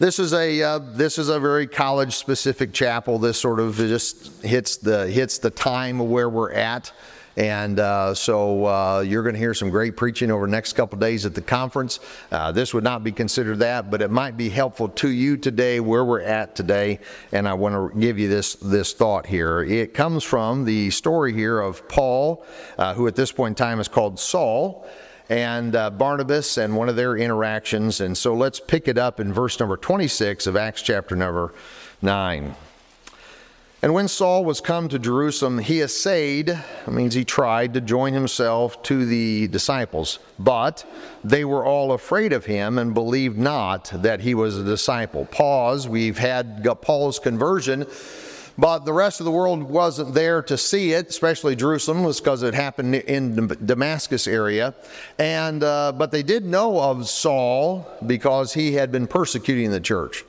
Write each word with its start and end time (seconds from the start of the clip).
This 0.00 0.20
is 0.20 0.32
a 0.32 0.62
uh, 0.62 0.78
this 0.78 1.18
is 1.18 1.28
a 1.28 1.40
very 1.40 1.66
college 1.66 2.14
specific 2.14 2.72
chapel. 2.72 3.18
This 3.18 3.36
sort 3.36 3.58
of 3.58 3.74
just 3.74 4.44
hits 4.44 4.76
the 4.76 5.08
hits 5.08 5.38
the 5.38 5.50
time 5.50 6.00
of 6.00 6.06
where 6.06 6.28
we're 6.28 6.52
at. 6.52 6.92
And 7.36 7.80
uh, 7.80 8.14
so 8.14 8.64
uh, 8.64 9.00
you're 9.00 9.24
going 9.24 9.34
to 9.34 9.40
hear 9.40 9.54
some 9.54 9.70
great 9.70 9.96
preaching 9.96 10.30
over 10.30 10.46
the 10.46 10.50
next 10.50 10.74
couple 10.74 10.98
days 11.00 11.26
at 11.26 11.34
the 11.34 11.40
conference. 11.40 11.98
Uh, 12.30 12.52
this 12.52 12.74
would 12.74 12.84
not 12.84 13.02
be 13.02 13.10
considered 13.10 13.58
that, 13.58 13.90
but 13.90 14.00
it 14.00 14.10
might 14.10 14.36
be 14.36 14.48
helpful 14.48 14.88
to 14.88 15.08
you 15.08 15.36
today 15.36 15.78
where 15.80 16.04
we're 16.04 16.20
at 16.20 16.54
today. 16.54 17.00
And 17.32 17.48
I 17.48 17.54
want 17.54 17.92
to 17.92 17.98
give 17.98 18.20
you 18.20 18.28
this 18.28 18.54
this 18.54 18.92
thought 18.92 19.26
here. 19.26 19.64
It 19.64 19.94
comes 19.94 20.22
from 20.22 20.64
the 20.64 20.90
story 20.90 21.32
here 21.32 21.60
of 21.60 21.88
Paul, 21.88 22.44
uh, 22.78 22.94
who 22.94 23.08
at 23.08 23.16
this 23.16 23.32
point 23.32 23.58
in 23.58 23.64
time 23.66 23.80
is 23.80 23.88
called 23.88 24.20
Saul 24.20 24.88
and 25.28 25.76
uh, 25.76 25.90
Barnabas 25.90 26.56
and 26.56 26.76
one 26.76 26.88
of 26.88 26.96
their 26.96 27.16
interactions. 27.16 28.00
And 28.00 28.16
so 28.16 28.34
let's 28.34 28.60
pick 28.60 28.88
it 28.88 28.98
up 28.98 29.20
in 29.20 29.32
verse 29.32 29.58
number 29.60 29.76
26 29.76 30.46
of 30.46 30.56
Acts 30.56 30.82
chapter 30.82 31.14
number 31.14 31.52
9. 32.02 32.54
And 33.80 33.94
when 33.94 34.08
Saul 34.08 34.44
was 34.44 34.60
come 34.60 34.88
to 34.88 34.98
Jerusalem, 34.98 35.58
he 35.58 35.80
essayed, 35.80 36.58
means 36.88 37.14
he 37.14 37.24
tried 37.24 37.74
to 37.74 37.80
join 37.80 38.12
himself 38.12 38.82
to 38.84 39.06
the 39.06 39.46
disciples, 39.48 40.18
but 40.36 40.84
they 41.22 41.44
were 41.44 41.64
all 41.64 41.92
afraid 41.92 42.32
of 42.32 42.46
him 42.46 42.76
and 42.76 42.92
believed 42.92 43.38
not 43.38 43.92
that 43.94 44.20
he 44.22 44.34
was 44.34 44.56
a 44.56 44.64
disciple. 44.64 45.26
Pause, 45.26 45.86
we've 45.86 46.18
had 46.18 46.66
Paul's 46.82 47.20
conversion 47.20 47.86
but 48.58 48.84
the 48.84 48.92
rest 48.92 49.20
of 49.20 49.24
the 49.24 49.30
world 49.30 49.62
wasn't 49.62 50.14
there 50.14 50.42
to 50.42 50.58
see 50.58 50.92
it, 50.92 51.08
especially 51.08 51.54
Jerusalem, 51.54 52.02
was 52.02 52.20
because 52.20 52.42
it 52.42 52.54
happened 52.54 52.96
in 52.96 53.36
the 53.36 53.54
Damascus 53.54 54.26
area. 54.26 54.74
And 55.16 55.62
uh, 55.62 55.92
but 55.92 56.10
they 56.10 56.24
did 56.24 56.44
know 56.44 56.80
of 56.80 57.08
Saul 57.08 57.88
because 58.04 58.54
he 58.54 58.72
had 58.72 58.90
been 58.90 59.06
persecuting 59.06 59.70
the 59.70 59.80
church. 59.80 60.24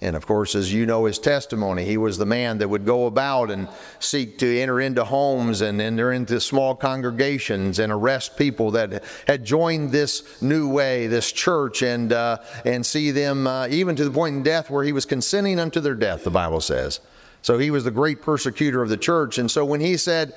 And 0.00 0.14
of 0.14 0.26
course, 0.26 0.54
as 0.54 0.72
you 0.72 0.86
know 0.86 1.06
his 1.06 1.18
testimony, 1.18 1.84
he 1.84 1.96
was 1.96 2.18
the 2.18 2.26
man 2.26 2.58
that 2.58 2.68
would 2.68 2.84
go 2.84 3.06
about 3.06 3.50
and 3.50 3.68
seek 3.98 4.38
to 4.38 4.60
enter 4.60 4.80
into 4.80 5.04
homes 5.04 5.60
and 5.60 5.80
enter 5.80 6.12
into 6.12 6.40
small 6.40 6.76
congregations 6.76 7.80
and 7.80 7.92
arrest 7.92 8.36
people 8.36 8.72
that 8.72 9.02
had 9.26 9.44
joined 9.44 9.90
this 9.90 10.40
new 10.40 10.68
way, 10.68 11.08
this 11.08 11.32
church, 11.32 11.82
and, 11.82 12.12
uh, 12.12 12.38
and 12.64 12.86
see 12.86 13.10
them 13.10 13.48
uh, 13.48 13.66
even 13.68 13.96
to 13.96 14.04
the 14.04 14.10
point 14.12 14.36
in 14.36 14.42
death 14.44 14.70
where 14.70 14.84
he 14.84 14.92
was 14.92 15.04
consenting 15.04 15.58
unto 15.58 15.80
their 15.80 15.96
death, 15.96 16.22
the 16.22 16.30
Bible 16.30 16.60
says. 16.60 17.00
So 17.42 17.58
he 17.58 17.70
was 17.70 17.84
the 17.84 17.90
great 17.90 18.22
persecutor 18.22 18.82
of 18.82 18.88
the 18.88 18.96
church. 18.96 19.38
And 19.38 19.50
so 19.50 19.64
when 19.64 19.80
he 19.80 19.96
said, 19.96 20.34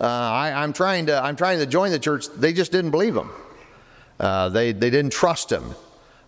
uh, 0.00 0.06
I, 0.06 0.64
am 0.64 0.72
trying 0.72 1.06
to, 1.06 1.22
I'm 1.22 1.36
trying 1.36 1.58
to 1.58 1.66
join 1.66 1.90
the 1.90 1.98
church, 1.98 2.26
they 2.36 2.52
just 2.52 2.72
didn't 2.72 2.90
believe 2.90 3.16
him. 3.16 3.30
Uh, 4.20 4.48
they, 4.48 4.72
they 4.72 4.90
didn't 4.90 5.12
trust 5.12 5.50
him. 5.50 5.74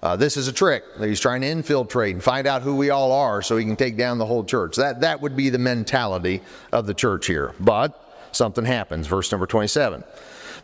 Uh, 0.02 0.17
this 0.17 0.36
is 0.36 0.48
a 0.48 0.52
trick. 0.52 0.84
He's 1.00 1.20
trying 1.20 1.41
to 1.41 1.47
infiltrate 1.47 2.14
and 2.14 2.22
find 2.22 2.47
out 2.47 2.62
who 2.62 2.77
we 2.77 2.91
all 2.91 3.11
are 3.12 3.41
so 3.41 3.56
he 3.56 3.64
can 3.64 3.77
take 3.77 3.97
down 3.97 4.19
the 4.19 4.27
whole 4.27 4.45
church. 4.45 4.77
That, 4.77 5.00
that 5.00 5.22
would 5.22 5.34
be 5.34 5.48
the 5.48 5.58
mentality 5.58 6.42
of 6.72 6.86
the 6.86 6.92
church 6.92 7.27
here. 7.27 7.55
But 7.58 7.98
something 8.33 8.64
happens. 8.67 9.06
Verse 9.06 9.33
number 9.33 9.47
27. 9.47 10.05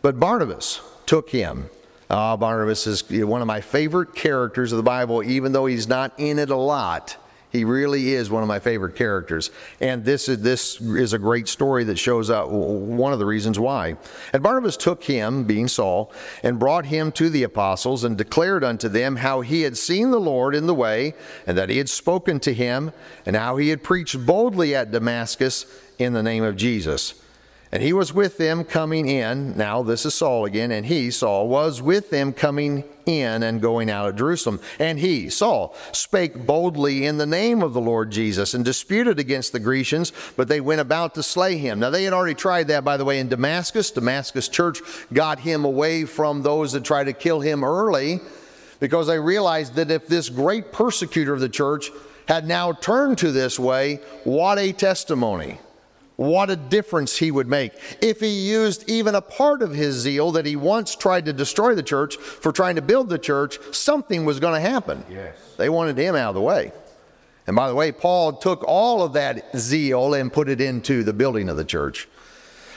But 0.01 0.19
Barnabas 0.19 0.81
took 1.07 1.29
him. 1.29 1.69
Uh, 2.09 2.37
Barnabas 2.37 2.85
is 2.87 3.09
one 3.25 3.41
of 3.41 3.47
my 3.47 3.61
favorite 3.61 4.13
characters 4.13 4.73
of 4.73 4.77
the 4.77 4.83
Bible, 4.83 5.23
even 5.23 5.53
though 5.53 5.65
he's 5.65 5.87
not 5.87 6.13
in 6.17 6.37
it 6.37 6.49
a 6.49 6.55
lot. 6.55 7.17
He 7.51 7.65
really 7.65 8.13
is 8.13 8.29
one 8.29 8.43
of 8.43 8.47
my 8.47 8.59
favorite 8.59 8.95
characters. 8.95 9.51
And 9.79 10.05
this 10.05 10.29
is, 10.29 10.41
this 10.41 10.79
is 10.79 11.13
a 11.13 11.19
great 11.19 11.47
story 11.47 11.83
that 11.83 11.97
shows 11.97 12.29
up 12.29 12.49
one 12.49 13.11
of 13.11 13.19
the 13.19 13.25
reasons 13.25 13.59
why. 13.59 13.97
And 14.31 14.41
Barnabas 14.41 14.77
took 14.77 15.03
him, 15.03 15.43
being 15.43 15.67
Saul, 15.67 16.11
and 16.43 16.57
brought 16.57 16.85
him 16.85 17.11
to 17.13 17.29
the 17.29 17.43
apostles 17.43 18.03
and 18.05 18.17
declared 18.17 18.63
unto 18.63 18.87
them 18.87 19.17
how 19.17 19.41
he 19.41 19.63
had 19.63 19.77
seen 19.77 20.11
the 20.11 20.19
Lord 20.19 20.55
in 20.55 20.65
the 20.65 20.73
way, 20.73 21.13
and 21.45 21.57
that 21.57 21.69
he 21.69 21.77
had 21.77 21.89
spoken 21.89 22.39
to 22.41 22.53
him, 22.53 22.93
and 23.25 23.35
how 23.35 23.57
he 23.57 23.69
had 23.69 23.83
preached 23.83 24.25
boldly 24.25 24.73
at 24.73 24.91
Damascus 24.91 25.65
in 25.99 26.13
the 26.13 26.23
name 26.23 26.43
of 26.43 26.55
Jesus. 26.55 27.15
And 27.73 27.81
he 27.81 27.93
was 27.93 28.13
with 28.13 28.37
them 28.37 28.65
coming 28.65 29.07
in. 29.07 29.57
Now, 29.57 29.81
this 29.81 30.05
is 30.05 30.13
Saul 30.13 30.45
again. 30.45 30.71
And 30.71 30.85
he, 30.85 31.09
Saul, 31.09 31.47
was 31.47 31.81
with 31.81 32.09
them 32.09 32.33
coming 32.33 32.83
in 33.05 33.43
and 33.43 33.61
going 33.61 33.89
out 33.89 34.09
of 34.09 34.15
Jerusalem. 34.15 34.59
And 34.79 34.99
he, 34.99 35.29
Saul, 35.29 35.75
spake 35.91 36.45
boldly 36.45 37.05
in 37.05 37.17
the 37.17 37.25
name 37.25 37.61
of 37.61 37.73
the 37.73 37.81
Lord 37.81 38.11
Jesus 38.11 38.53
and 38.53 38.63
disputed 38.63 39.19
against 39.19 39.51
the 39.51 39.59
Grecians, 39.59 40.11
but 40.35 40.47
they 40.47 40.61
went 40.61 40.81
about 40.81 41.15
to 41.15 41.23
slay 41.23 41.57
him. 41.57 41.79
Now, 41.79 41.89
they 41.89 42.03
had 42.03 42.13
already 42.13 42.35
tried 42.35 42.67
that, 42.67 42.83
by 42.83 42.97
the 42.97 43.05
way, 43.05 43.19
in 43.19 43.29
Damascus. 43.29 43.91
Damascus 43.91 44.47
church 44.47 44.81
got 45.13 45.39
him 45.39 45.65
away 45.65 46.05
from 46.05 46.41
those 46.41 46.73
that 46.73 46.83
tried 46.83 47.05
to 47.05 47.13
kill 47.13 47.39
him 47.39 47.63
early 47.63 48.19
because 48.79 49.07
they 49.07 49.19
realized 49.19 49.75
that 49.75 49.91
if 49.91 50.07
this 50.07 50.29
great 50.29 50.71
persecutor 50.71 51.33
of 51.33 51.39
the 51.39 51.49
church 51.49 51.91
had 52.27 52.47
now 52.47 52.73
turned 52.73 53.17
to 53.19 53.31
this 53.31 53.59
way, 53.59 53.97
what 54.23 54.57
a 54.57 54.71
testimony. 54.71 55.59
What 56.21 56.51
a 56.51 56.55
difference 56.55 57.17
he 57.17 57.31
would 57.31 57.47
make 57.47 57.73
if 57.99 58.19
he 58.19 58.27
used 58.27 58.87
even 58.87 59.15
a 59.15 59.21
part 59.21 59.63
of 59.63 59.71
his 59.71 59.95
zeal 59.95 60.33
that 60.33 60.45
he 60.45 60.55
once 60.55 60.95
tried 60.95 61.25
to 61.25 61.33
destroy 61.33 61.73
the 61.73 61.81
church 61.81 62.15
for 62.15 62.51
trying 62.51 62.75
to 62.75 62.81
build 62.83 63.09
the 63.09 63.17
church, 63.17 63.57
something 63.71 64.23
was 64.23 64.39
going 64.39 64.53
to 64.53 64.69
happen. 64.69 65.03
Yes. 65.09 65.35
They 65.57 65.67
wanted 65.67 65.97
him 65.97 66.15
out 66.15 66.29
of 66.29 66.35
the 66.35 66.41
way. 66.41 66.73
And 67.47 67.55
by 67.55 67.69
the 67.69 67.73
way, 67.73 67.91
Paul 67.91 68.33
took 68.33 68.63
all 68.67 69.01
of 69.01 69.13
that 69.13 69.57
zeal 69.57 70.13
and 70.13 70.31
put 70.31 70.47
it 70.47 70.61
into 70.61 71.03
the 71.03 71.11
building 71.11 71.49
of 71.49 71.57
the 71.57 71.65
church. 71.65 72.07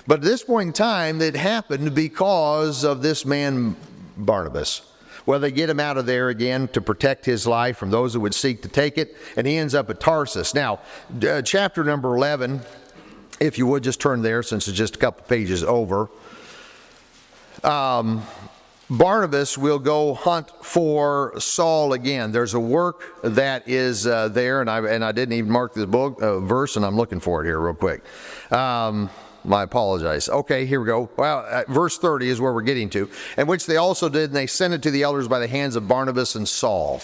But 0.06 0.21
at 0.21 0.25
this 0.25 0.43
point 0.43 0.69
in 0.69 0.72
time, 0.72 1.21
it 1.21 1.37
happened 1.37 1.94
because 1.94 2.83
of 2.83 3.03
this 3.03 3.27
man, 3.27 3.77
Barnabas. 4.16 4.91
Well, 5.27 5.38
they 5.38 5.53
get 5.53 5.69
him 5.69 5.81
out 5.81 5.99
of 5.99 6.06
there 6.06 6.31
again 6.31 6.69
to 6.69 6.81
protect 6.81 7.27
his 7.27 7.47
life 7.47 7.77
from 7.77 7.91
those 7.91 8.15
who 8.15 8.21
would 8.21 8.34
seek 8.34 8.62
to 8.62 8.69
take 8.69 8.97
it, 8.97 9.15
and 9.37 9.47
he 9.47 9.59
ends 9.59 9.75
up 9.75 9.91
at 9.91 10.00
Tarsus. 10.00 10.54
Now, 10.54 10.81
uh, 11.22 11.43
chapter 11.43 11.84
number 11.84 12.16
11 12.16 12.62
if 13.41 13.59
you 13.59 13.67
would 13.67 13.83
just 13.83 14.00
turn 14.00 14.22
there 14.22 14.43
since 14.43 14.69
it's 14.69 14.77
just 14.77 14.97
a 14.97 14.99
couple 14.99 15.25
pages 15.27 15.62
over. 15.65 16.09
Um, 17.62 18.22
Barnabas 18.91 19.56
will 19.56 19.78
go 19.78 20.12
hunt 20.12 20.50
for 20.62 21.39
Saul 21.41 21.95
again. 21.95 22.33
There's 22.33 22.55
a 22.55 22.61
work 22.61 23.03
that 23.22 23.67
is 23.67 24.06
uh, 24.06 24.28
there, 24.28 24.61
and 24.61 24.69
I, 24.69 24.78
and 24.81 25.05
I 25.05 25.12
didn't 25.12 25.33
even 25.33 25.50
mark 25.50 25.72
this 25.72 25.87
book 25.87 26.21
uh, 26.21 26.41
verse, 26.41 26.77
and 26.77 26.84
I'm 26.84 26.97
looking 26.97 27.21
for 27.21 27.43
it 27.43 27.47
here 27.47 27.59
real 27.59 27.75
quick. 27.75 28.05
Um, 28.53 29.09
I 29.51 29.62
apologize. 29.62 30.28
Okay, 30.28 30.66
here 30.66 30.81
we 30.81 30.87
go. 30.87 31.09
Well, 31.16 31.47
uh, 31.49 31.65
verse 31.69 31.99
30 31.99 32.28
is 32.28 32.41
where 32.41 32.53
we're 32.53 32.62
getting 32.62 32.91
to, 32.91 33.11
and 33.37 33.49
which 33.49 33.66
they 33.66 33.77
also 33.77 34.09
did, 34.09 34.25
and 34.25 34.37
they 34.37 34.47
sent 34.47 34.75
it 34.75 34.83
to 34.83 34.91
the 34.91 35.03
elders 35.03 35.28
by 35.28 35.39
the 35.39 35.49
hands 35.49 35.77
of 35.77 35.89
Barnabas 35.89 36.34
and 36.34 36.49
Saul. 36.49 37.01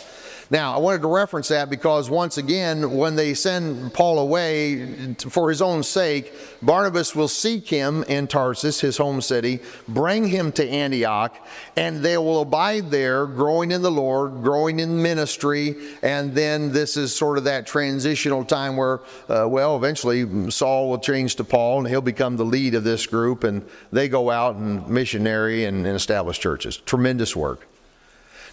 Now, 0.52 0.74
I 0.74 0.78
wanted 0.78 1.02
to 1.02 1.08
reference 1.08 1.46
that 1.48 1.70
because 1.70 2.10
once 2.10 2.36
again, 2.36 2.96
when 2.96 3.14
they 3.14 3.34
send 3.34 3.94
Paul 3.94 4.18
away 4.18 5.14
for 5.14 5.48
his 5.48 5.62
own 5.62 5.84
sake, 5.84 6.32
Barnabas 6.60 7.14
will 7.14 7.28
seek 7.28 7.68
him 7.68 8.02
in 8.08 8.26
Tarsus, 8.26 8.80
his 8.80 8.96
home 8.96 9.20
city, 9.20 9.60
bring 9.86 10.26
him 10.26 10.50
to 10.52 10.68
Antioch, 10.68 11.36
and 11.76 12.02
they 12.02 12.18
will 12.18 12.42
abide 12.42 12.90
there, 12.90 13.26
growing 13.26 13.70
in 13.70 13.80
the 13.80 13.92
Lord, 13.92 14.42
growing 14.42 14.80
in 14.80 15.00
ministry, 15.00 15.76
and 16.02 16.34
then 16.34 16.72
this 16.72 16.96
is 16.96 17.14
sort 17.14 17.38
of 17.38 17.44
that 17.44 17.64
transitional 17.64 18.44
time 18.44 18.76
where, 18.76 19.00
uh, 19.28 19.46
well, 19.48 19.76
eventually 19.76 20.50
Saul 20.50 20.90
will 20.90 20.98
change 20.98 21.36
to 21.36 21.44
Paul, 21.44 21.78
and 21.78 21.86
he'll 21.86 22.00
become 22.00 22.36
the 22.36 22.44
lead 22.44 22.74
of 22.74 22.82
this 22.82 23.06
group, 23.06 23.44
and 23.44 23.64
they 23.92 24.08
go 24.08 24.30
out 24.30 24.56
and 24.56 24.88
missionary 24.88 25.66
and, 25.66 25.86
and 25.86 25.94
establish 25.94 26.40
churches. 26.40 26.76
Tremendous 26.78 27.36
work. 27.36 27.68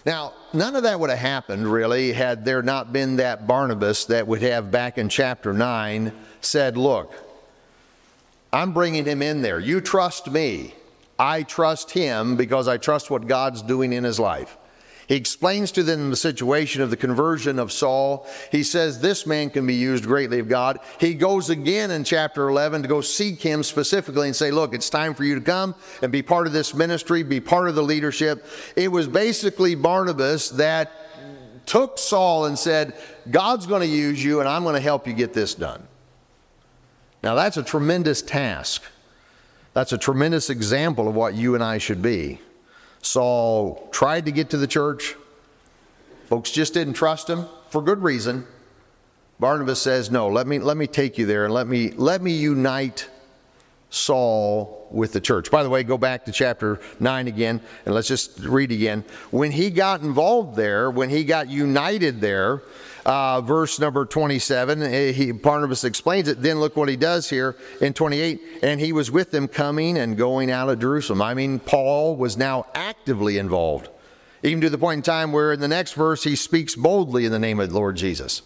Now, 0.08 0.32
none 0.54 0.74
of 0.74 0.84
that 0.84 0.98
would 0.98 1.10
have 1.10 1.18
happened 1.18 1.70
really 1.70 2.14
had 2.14 2.42
there 2.42 2.62
not 2.62 2.94
been 2.94 3.16
that 3.16 3.46
Barnabas 3.46 4.06
that 4.06 4.26
would 4.26 4.40
have 4.40 4.70
back 4.70 4.96
in 4.96 5.10
chapter 5.10 5.52
9 5.52 6.12
said, 6.40 6.78
Look, 6.78 7.12
I'm 8.50 8.72
bringing 8.72 9.04
him 9.04 9.20
in 9.20 9.42
there. 9.42 9.60
You 9.60 9.82
trust 9.82 10.30
me. 10.30 10.74
I 11.18 11.42
trust 11.42 11.90
him 11.90 12.36
because 12.36 12.68
I 12.68 12.78
trust 12.78 13.10
what 13.10 13.26
God's 13.26 13.60
doing 13.60 13.92
in 13.92 14.02
his 14.02 14.18
life. 14.18 14.56
He 15.08 15.16
explains 15.16 15.72
to 15.72 15.82
them 15.82 16.10
the 16.10 16.16
situation 16.16 16.82
of 16.82 16.90
the 16.90 16.96
conversion 16.96 17.58
of 17.58 17.72
Saul. 17.72 18.26
He 18.52 18.62
says 18.62 19.00
this 19.00 19.26
man 19.26 19.48
can 19.48 19.66
be 19.66 19.74
used 19.74 20.04
greatly 20.04 20.38
of 20.38 20.50
God. 20.50 20.80
He 21.00 21.14
goes 21.14 21.48
again 21.48 21.90
in 21.90 22.04
chapter 22.04 22.46
11 22.46 22.82
to 22.82 22.88
go 22.88 23.00
seek 23.00 23.40
him 23.40 23.62
specifically 23.62 24.26
and 24.26 24.36
say, 24.36 24.50
Look, 24.50 24.74
it's 24.74 24.90
time 24.90 25.14
for 25.14 25.24
you 25.24 25.34
to 25.34 25.40
come 25.40 25.74
and 26.02 26.12
be 26.12 26.20
part 26.20 26.46
of 26.46 26.52
this 26.52 26.74
ministry, 26.74 27.22
be 27.22 27.40
part 27.40 27.70
of 27.70 27.74
the 27.74 27.82
leadership. 27.82 28.44
It 28.76 28.92
was 28.92 29.08
basically 29.08 29.74
Barnabas 29.74 30.50
that 30.50 30.92
took 31.64 31.98
Saul 31.98 32.44
and 32.44 32.58
said, 32.58 32.94
God's 33.30 33.66
going 33.66 33.80
to 33.80 33.88
use 33.88 34.22
you 34.22 34.40
and 34.40 34.48
I'm 34.48 34.62
going 34.62 34.74
to 34.74 34.80
help 34.80 35.06
you 35.06 35.14
get 35.14 35.32
this 35.32 35.54
done. 35.54 35.88
Now, 37.22 37.34
that's 37.34 37.56
a 37.56 37.62
tremendous 37.62 38.20
task. 38.20 38.82
That's 39.72 39.92
a 39.92 39.98
tremendous 39.98 40.50
example 40.50 41.08
of 41.08 41.14
what 41.14 41.34
you 41.34 41.54
and 41.54 41.64
I 41.64 41.78
should 41.78 42.02
be. 42.02 42.40
Saul 43.02 43.88
tried 43.92 44.26
to 44.26 44.32
get 44.32 44.50
to 44.50 44.56
the 44.56 44.66
church. 44.66 45.14
Folks 46.26 46.50
just 46.50 46.74
didn't 46.74 46.94
trust 46.94 47.28
him 47.28 47.46
for 47.70 47.82
good 47.82 48.02
reason. 48.02 48.46
Barnabas 49.40 49.80
says, 49.80 50.10
"No, 50.10 50.28
let 50.28 50.46
me 50.46 50.58
let 50.58 50.76
me 50.76 50.86
take 50.86 51.16
you 51.16 51.24
there 51.24 51.44
and 51.44 51.54
let 51.54 51.66
me 51.66 51.92
let 51.96 52.22
me 52.22 52.32
unite 52.32 53.08
Saul 53.88 54.88
with 54.90 55.12
the 55.12 55.20
church." 55.20 55.50
By 55.50 55.62
the 55.62 55.70
way, 55.70 55.84
go 55.84 55.96
back 55.96 56.24
to 56.26 56.32
chapter 56.32 56.80
9 56.98 57.28
again 57.28 57.60
and 57.86 57.94
let's 57.94 58.08
just 58.08 58.40
read 58.40 58.72
again. 58.72 59.04
When 59.30 59.52
he 59.52 59.70
got 59.70 60.02
involved 60.02 60.56
there, 60.56 60.90
when 60.90 61.08
he 61.08 61.24
got 61.24 61.48
united 61.48 62.20
there, 62.20 62.62
uh, 63.08 63.40
verse 63.40 63.78
number 63.78 64.04
27, 64.04 64.82
eh, 64.82 65.12
he, 65.12 65.32
Barnabas 65.32 65.82
explains 65.82 66.28
it. 66.28 66.42
Then 66.42 66.60
look 66.60 66.76
what 66.76 66.90
he 66.90 66.96
does 66.96 67.30
here 67.30 67.56
in 67.80 67.94
28. 67.94 68.38
And 68.62 68.78
he 68.78 68.92
was 68.92 69.10
with 69.10 69.30
them 69.30 69.48
coming 69.48 69.96
and 69.96 70.14
going 70.14 70.50
out 70.50 70.68
of 70.68 70.78
Jerusalem. 70.78 71.22
I 71.22 71.32
mean, 71.32 71.58
Paul 71.58 72.16
was 72.16 72.36
now 72.36 72.66
actively 72.74 73.38
involved, 73.38 73.88
even 74.42 74.60
to 74.60 74.68
the 74.68 74.76
point 74.76 74.98
in 74.98 75.02
time 75.02 75.32
where 75.32 75.54
in 75.54 75.60
the 75.60 75.68
next 75.68 75.94
verse 75.94 76.22
he 76.22 76.36
speaks 76.36 76.74
boldly 76.74 77.24
in 77.24 77.32
the 77.32 77.38
name 77.38 77.60
of 77.60 77.70
the 77.70 77.74
Lord 77.74 77.96
Jesus. 77.96 78.42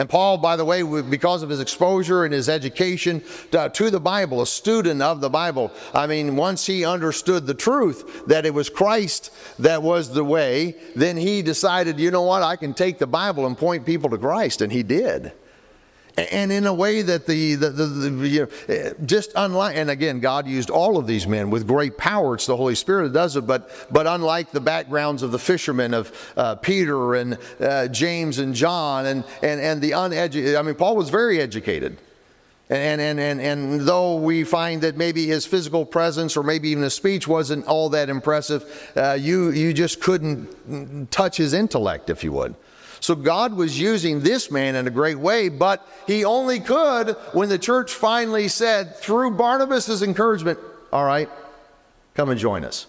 And 0.00 0.08
Paul, 0.08 0.38
by 0.38 0.56
the 0.56 0.64
way, 0.64 0.82
because 1.02 1.42
of 1.42 1.50
his 1.50 1.60
exposure 1.60 2.24
and 2.24 2.32
his 2.32 2.48
education 2.48 3.22
uh, 3.52 3.68
to 3.68 3.90
the 3.90 4.00
Bible, 4.00 4.40
a 4.40 4.46
student 4.46 5.02
of 5.02 5.20
the 5.20 5.28
Bible, 5.28 5.70
I 5.92 6.06
mean, 6.06 6.36
once 6.36 6.64
he 6.64 6.86
understood 6.86 7.46
the 7.46 7.52
truth 7.52 8.24
that 8.26 8.46
it 8.46 8.54
was 8.54 8.70
Christ 8.70 9.30
that 9.58 9.82
was 9.82 10.14
the 10.14 10.24
way, 10.24 10.74
then 10.96 11.18
he 11.18 11.42
decided, 11.42 12.00
you 12.00 12.10
know 12.10 12.22
what, 12.22 12.42
I 12.42 12.56
can 12.56 12.72
take 12.72 12.96
the 12.96 13.06
Bible 13.06 13.46
and 13.46 13.58
point 13.58 13.84
people 13.84 14.08
to 14.08 14.16
Christ. 14.16 14.62
And 14.62 14.72
he 14.72 14.82
did 14.82 15.32
and 16.16 16.52
in 16.52 16.66
a 16.66 16.74
way 16.74 17.02
that 17.02 17.26
the, 17.26 17.54
the, 17.54 17.70
the, 17.70 17.86
the, 17.86 18.28
you 18.28 18.48
know, 18.68 18.92
just 19.04 19.32
unlike 19.36 19.76
and 19.76 19.90
again 19.90 20.20
god 20.20 20.46
used 20.46 20.70
all 20.70 20.98
of 20.98 21.06
these 21.06 21.26
men 21.26 21.50
with 21.50 21.66
great 21.66 21.96
power. 21.96 22.34
It's 22.34 22.46
the 22.46 22.56
holy 22.56 22.74
spirit 22.74 23.04
that 23.04 23.12
does 23.12 23.36
it. 23.36 23.46
But 23.46 23.70
but 23.90 24.06
unlike 24.06 24.50
the 24.50 24.60
backgrounds 24.60 25.22
of 25.22 25.32
the 25.32 25.38
fishermen 25.38 25.94
of 25.94 26.32
uh, 26.36 26.56
peter 26.56 27.14
and 27.14 27.38
uh, 27.60 27.88
james 27.88 28.38
and 28.38 28.54
john 28.54 29.06
and 29.06 29.24
and 29.42 29.60
and 29.60 29.80
the 29.80 29.92
uneducated 29.92 30.56
i 30.56 30.62
mean 30.62 30.74
paul 30.74 30.96
was 30.96 31.10
very 31.10 31.40
educated. 31.40 31.98
And, 32.70 33.00
and, 33.00 33.18
and, 33.18 33.40
and 33.40 33.80
though 33.80 34.14
we 34.14 34.44
find 34.44 34.82
that 34.82 34.96
maybe 34.96 35.26
his 35.26 35.44
physical 35.44 35.84
presence 35.84 36.36
or 36.36 36.44
maybe 36.44 36.68
even 36.68 36.84
his 36.84 36.94
speech 36.94 37.26
wasn't 37.26 37.66
all 37.66 37.88
that 37.88 38.08
impressive, 38.08 38.92
uh, 38.96 39.18
you, 39.20 39.50
you 39.50 39.72
just 39.72 40.00
couldn't 40.00 41.10
touch 41.10 41.36
his 41.36 41.52
intellect, 41.52 42.10
if 42.10 42.22
you 42.22 42.30
would. 42.30 42.54
So 43.00 43.14
God 43.14 43.54
was 43.54 43.78
using 43.78 44.20
this 44.20 44.50
man 44.50 44.74
in 44.76 44.86
a 44.86 44.90
great 44.90 45.18
way, 45.18 45.48
but 45.48 45.86
he 46.06 46.24
only 46.24 46.60
could 46.60 47.16
when 47.32 47.48
the 47.48 47.58
church 47.58 47.94
finally 47.94 48.48
said, 48.48 48.96
through 48.96 49.32
Barnabas' 49.32 50.02
encouragement, 50.02 50.58
all 50.92 51.04
right, 51.04 51.28
come 52.14 52.30
and 52.30 52.38
join 52.38 52.64
us. 52.64 52.86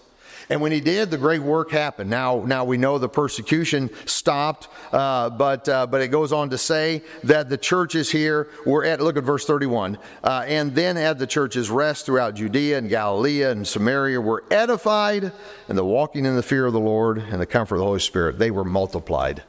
And 0.50 0.60
when 0.60 0.72
he 0.72 0.80
did, 0.80 1.10
the 1.10 1.16
great 1.16 1.40
work 1.40 1.70
happened. 1.70 2.10
Now, 2.10 2.44
now 2.44 2.64
we 2.64 2.76
know 2.76 2.98
the 2.98 3.08
persecution 3.08 3.88
stopped, 4.04 4.68
uh, 4.92 5.30
but 5.30 5.66
uh, 5.68 5.86
but 5.86 6.02
it 6.02 6.08
goes 6.08 6.30
on 6.30 6.50
to 6.50 6.58
say 6.58 7.02
that 7.24 7.48
the 7.48 7.56
churches 7.56 8.10
here 8.10 8.48
were 8.66 8.84
at. 8.84 9.00
Look 9.00 9.16
at 9.16 9.24
verse 9.24 9.46
31. 9.46 9.96
Uh, 10.22 10.44
and 10.46 10.74
then 10.74 10.96
had 10.96 11.18
the 11.18 11.26
churches 11.26 11.70
rest 11.70 12.04
throughout 12.04 12.34
Judea 12.34 12.76
and 12.76 12.90
Galilee 12.90 13.44
and 13.44 13.66
Samaria 13.66 14.20
were 14.20 14.44
edified, 14.50 15.32
and 15.68 15.78
the 15.78 15.84
walking 15.84 16.26
in 16.26 16.36
the 16.36 16.42
fear 16.42 16.66
of 16.66 16.72
the 16.72 16.80
Lord 16.80 17.18
and 17.18 17.40
the 17.40 17.46
comfort 17.46 17.76
of 17.76 17.80
the 17.80 17.86
Holy 17.86 18.00
Spirit 18.00 18.38
they 18.38 18.50
were 18.50 18.64
multiplied. 18.64 19.42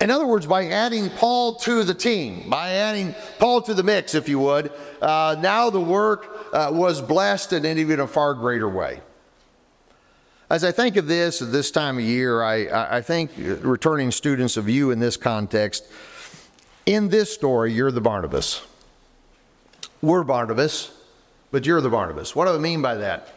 In 0.00 0.10
other 0.10 0.26
words, 0.26 0.46
by 0.46 0.68
adding 0.68 1.10
Paul 1.10 1.56
to 1.56 1.84
the 1.84 1.92
team, 1.92 2.48
by 2.48 2.70
adding 2.70 3.14
Paul 3.38 3.60
to 3.62 3.74
the 3.74 3.82
mix, 3.82 4.14
if 4.14 4.30
you 4.30 4.38
would, 4.38 4.72
uh, 5.02 5.36
now 5.40 5.68
the 5.68 5.80
work 5.80 6.48
uh, 6.54 6.70
was 6.72 7.02
blessed 7.02 7.52
in 7.52 7.66
even 7.66 8.00
a 8.00 8.06
far 8.06 8.32
greater 8.32 8.68
way. 8.68 9.00
As 10.48 10.64
I 10.64 10.72
think 10.72 10.96
of 10.96 11.06
this 11.06 11.42
at 11.42 11.52
this 11.52 11.70
time 11.70 11.98
of 11.98 12.04
year, 12.04 12.42
I, 12.42 12.96
I 12.96 13.02
think 13.02 13.30
returning 13.36 14.10
students 14.10 14.56
of 14.56 14.70
you 14.70 14.90
in 14.90 14.98
this 14.98 15.18
context, 15.18 15.86
in 16.86 17.08
this 17.10 17.32
story, 17.32 17.72
you're 17.72 17.92
the 17.92 18.00
Barnabas. 18.00 18.62
We're 20.02 20.24
Barnabas, 20.24 20.92
but 21.50 21.66
you're 21.66 21.82
the 21.82 21.90
Barnabas. 21.90 22.34
What 22.34 22.46
do 22.46 22.54
I 22.54 22.58
mean 22.58 22.80
by 22.80 22.94
that? 22.96 23.28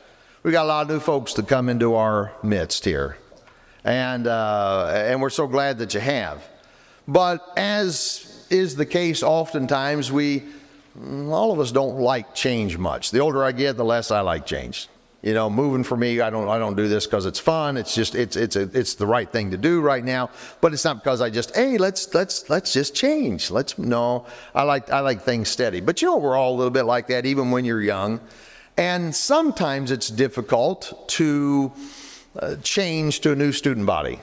We 0.43 0.51
got 0.51 0.63
a 0.63 0.67
lot 0.67 0.81
of 0.83 0.87
new 0.89 0.99
folks 1.01 1.33
to 1.33 1.43
come 1.43 1.67
into 1.67 1.95
our 1.95 2.31
midst 2.41 2.85
here, 2.85 3.17
and 3.83 4.27
uh, 4.27 4.91
and 4.93 5.21
we're 5.21 5.29
so 5.29 5.45
glad 5.45 5.77
that 5.79 5.93
you 5.93 5.99
have. 5.99 6.41
But 7.07 7.53
as 7.57 8.45
is 8.49 8.75
the 8.75 8.85
case 8.85 9.23
oftentimes, 9.23 10.11
we, 10.11 10.43
all 10.97 11.51
of 11.51 11.59
us 11.59 11.71
don't 11.71 11.99
like 11.99 12.35
change 12.35 12.77
much. 12.77 13.11
The 13.11 13.19
older 13.19 13.43
I 13.43 13.51
get, 13.51 13.77
the 13.77 13.85
less 13.85 14.11
I 14.11 14.21
like 14.21 14.45
change. 14.45 14.87
You 15.21 15.33
know, 15.33 15.49
moving 15.49 15.85
for 15.85 15.95
me, 15.95 16.19
I 16.19 16.29
don't, 16.29 16.49
I 16.49 16.57
don't 16.57 16.75
do 16.75 16.89
this 16.89 17.07
because 17.07 17.25
it's 17.25 17.39
fun. 17.39 17.77
It's 17.77 17.95
just, 17.95 18.13
it's, 18.13 18.35
it's, 18.35 18.57
a, 18.57 18.63
it's 18.77 18.95
the 18.95 19.07
right 19.07 19.29
thing 19.31 19.51
to 19.51 19.57
do 19.57 19.79
right 19.79 20.03
now. 20.03 20.29
But 20.59 20.73
it's 20.73 20.83
not 20.83 21.01
because 21.01 21.21
I 21.21 21.29
just, 21.29 21.55
hey, 21.55 21.77
let's, 21.77 22.13
let's, 22.13 22.49
let's 22.49 22.73
just 22.73 22.93
change. 22.93 23.49
Let's, 23.49 23.77
no, 23.77 24.25
I 24.53 24.63
like, 24.63 24.89
I 24.89 24.99
like 24.99 25.21
things 25.21 25.47
steady. 25.47 25.79
But 25.79 26.01
you 26.01 26.09
know, 26.09 26.17
we're 26.17 26.35
all 26.35 26.53
a 26.53 26.57
little 26.57 26.71
bit 26.71 26.83
like 26.83 27.07
that, 27.07 27.25
even 27.25 27.51
when 27.51 27.63
you're 27.63 27.81
young. 27.81 28.19
And 28.75 29.15
sometimes 29.15 29.91
it's 29.91 30.09
difficult 30.09 31.07
to 31.11 31.71
uh, 32.37 32.55
change 32.57 33.21
to 33.21 33.31
a 33.31 33.35
new 33.35 33.53
student 33.53 33.85
body. 33.85 34.19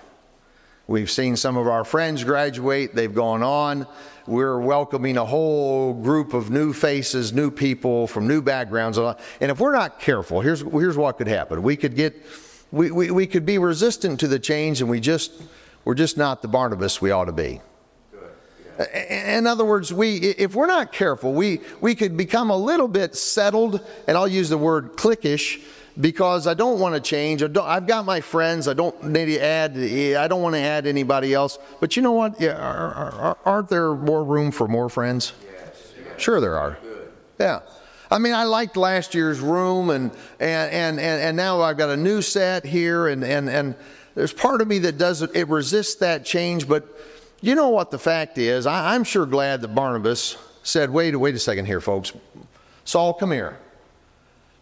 We've 0.91 1.09
seen 1.09 1.37
some 1.37 1.57
of 1.57 1.69
our 1.69 1.85
friends 1.85 2.25
graduate, 2.25 2.97
they've 2.97 3.15
gone 3.15 3.45
on. 3.45 3.87
We're 4.27 4.59
welcoming 4.59 5.19
a 5.19 5.25
whole 5.25 5.95
group 5.95 6.35
of 6.35 6.51
new 6.51 6.73
faces, 6.73 7.33
new 7.33 7.53
people 7.53 8.09
from 8.09 8.27
new 8.27 8.43
backgrounds. 8.43 8.99
And 8.99 9.17
if 9.41 9.61
we're 9.61 9.73
not 9.73 10.01
careful, 10.01 10.41
here's, 10.41 10.63
here's 10.63 10.97
what 10.97 11.17
could 11.17 11.29
happen. 11.29 11.63
We 11.63 11.77
could 11.77 11.95
get, 11.95 12.21
we, 12.73 12.91
we, 12.91 13.13
we 13.13 13.29
could 13.29 13.47
be 13.47 13.57
resistant 13.59 14.19
to 14.19 14.27
the 14.27 14.41
change 14.41 14.81
and 14.81 14.91
we 14.91 14.99
just, 14.99 15.31
we're 15.85 15.95
just 15.95 16.17
not 16.17 16.43
the 16.43 16.49
Barnabas 16.49 17.01
we 17.01 17.13
ought 17.13 17.27
to 17.27 17.33
be. 17.33 17.61
In 19.09 19.47
other 19.47 19.65
words, 19.65 19.93
we, 19.93 20.17
if 20.17 20.57
we're 20.57 20.67
not 20.67 20.91
careful, 20.91 21.33
we, 21.33 21.61
we 21.81 21.95
could 21.95 22.17
become 22.17 22.51
a 22.51 22.57
little 22.57 22.89
bit 22.89 23.15
settled, 23.15 23.81
and 24.09 24.17
I'll 24.17 24.27
use 24.27 24.49
the 24.49 24.59
word 24.59 24.95
cliquish, 24.97 25.63
because 25.99 26.47
I 26.47 26.55
don't 26.55 26.79
want 26.79 26.95
to 26.95 27.01
change. 27.01 27.43
I 27.43 27.75
have 27.75 27.87
got 27.87 28.05
my 28.05 28.21
friends. 28.21 28.69
I 28.69 28.75
don't 28.75 29.03
need 29.05 29.27
to 29.27 29.41
add. 29.43 29.77
I 29.77 30.29
don't 30.29 30.43
want 30.43 30.55
to 30.55 30.61
add 30.61 30.87
anybody 30.87 31.35
else. 31.35 31.59
But 31.81 31.97
you 31.97 32.03
know 32.03 32.13
what? 32.13 32.41
Yeah, 32.41 33.35
aren't 33.45 33.69
there 33.69 33.95
more 33.95 34.25
room 34.25 34.51
for 34.51 34.69
more 34.69 34.89
friends? 34.89 35.33
Yes. 35.43 35.93
Sure, 36.19 36.41
there 36.41 36.59
are. 36.59 36.79
Yeah. 37.39 37.61
I 38.11 38.19
mean, 38.19 38.35
I 38.35 38.45
liked 38.45 38.77
last 38.77 39.15
year's 39.15 39.41
room, 39.41 39.91
and 39.91 40.11
and 40.41 40.99
and 40.99 41.01
and 41.01 41.37
now 41.37 41.61
I've 41.61 41.77
got 41.77 41.91
a 41.91 41.97
new 41.97 42.23
set 42.23 42.65
here, 42.65 43.07
and 43.07 43.23
and 43.25 43.49
and 43.49 43.75
there's 44.15 44.33
part 44.33 44.61
of 44.61 44.69
me 44.69 44.81
that 44.81 44.99
doesn't. 44.99 45.35
It 45.35 45.49
resists 45.49 45.97
that 45.97 46.25
change, 46.25 46.69
but 46.69 46.87
you 47.41 47.55
know 47.55 47.69
what 47.69 47.91
the 47.91 47.99
fact 47.99 48.37
is? 48.37 48.67
I, 48.67 48.95
I'm 48.95 49.05
sure 49.05 49.27
glad 49.27 49.61
that 49.61 49.75
Barnabas 49.75 50.37
said, 50.65 50.91
"Wait, 50.91 51.15
wait 51.17 51.35
a 51.35 51.39
second 51.39 51.67
here, 51.67 51.81
folks. 51.81 52.13
Saul, 52.85 53.15
come 53.15 53.31
here. 53.31 53.59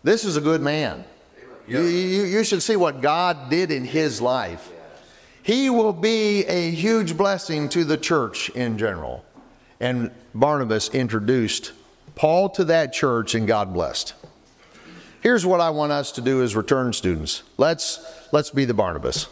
This 0.03 0.25
is 0.25 0.37
a 0.37 0.43
good 0.43 0.61
man." 0.61 1.05
You, 1.69 1.83
you, 1.83 2.23
you 2.25 2.45
should 2.45 2.63
see 2.63 2.77
what 2.77 3.03
God 3.03 3.51
did 3.51 3.71
in 3.71 3.85
his 3.85 4.23
life. 4.23 4.73
He 5.43 5.69
will 5.69 5.93
be 5.93 6.45
a 6.47 6.71
huge 6.71 7.17
blessing 7.17 7.69
to 7.71 7.85
the 7.85 7.97
church 7.97 8.49
in 8.51 8.79
general. 8.79 9.25
And 9.79 10.11
Barnabas 10.35 10.89
introduced 10.91 11.73
Paul 12.15 12.49
to 12.51 12.65
that 12.65 12.93
church, 12.93 13.35
and 13.35 13.47
God 13.47 13.73
blessed. 13.75 14.15
Here's 15.21 15.45
what 15.45 15.61
I 15.61 15.71
want 15.71 15.93
us 15.93 16.13
to 16.13 16.21
do 16.21 16.43
as 16.43 16.57
return 16.57 16.93
students. 16.93 17.43
Let's 17.59 18.05
let's 18.33 18.51
be 18.51 18.65
the 18.65 18.75
Barnabas. 18.75 19.29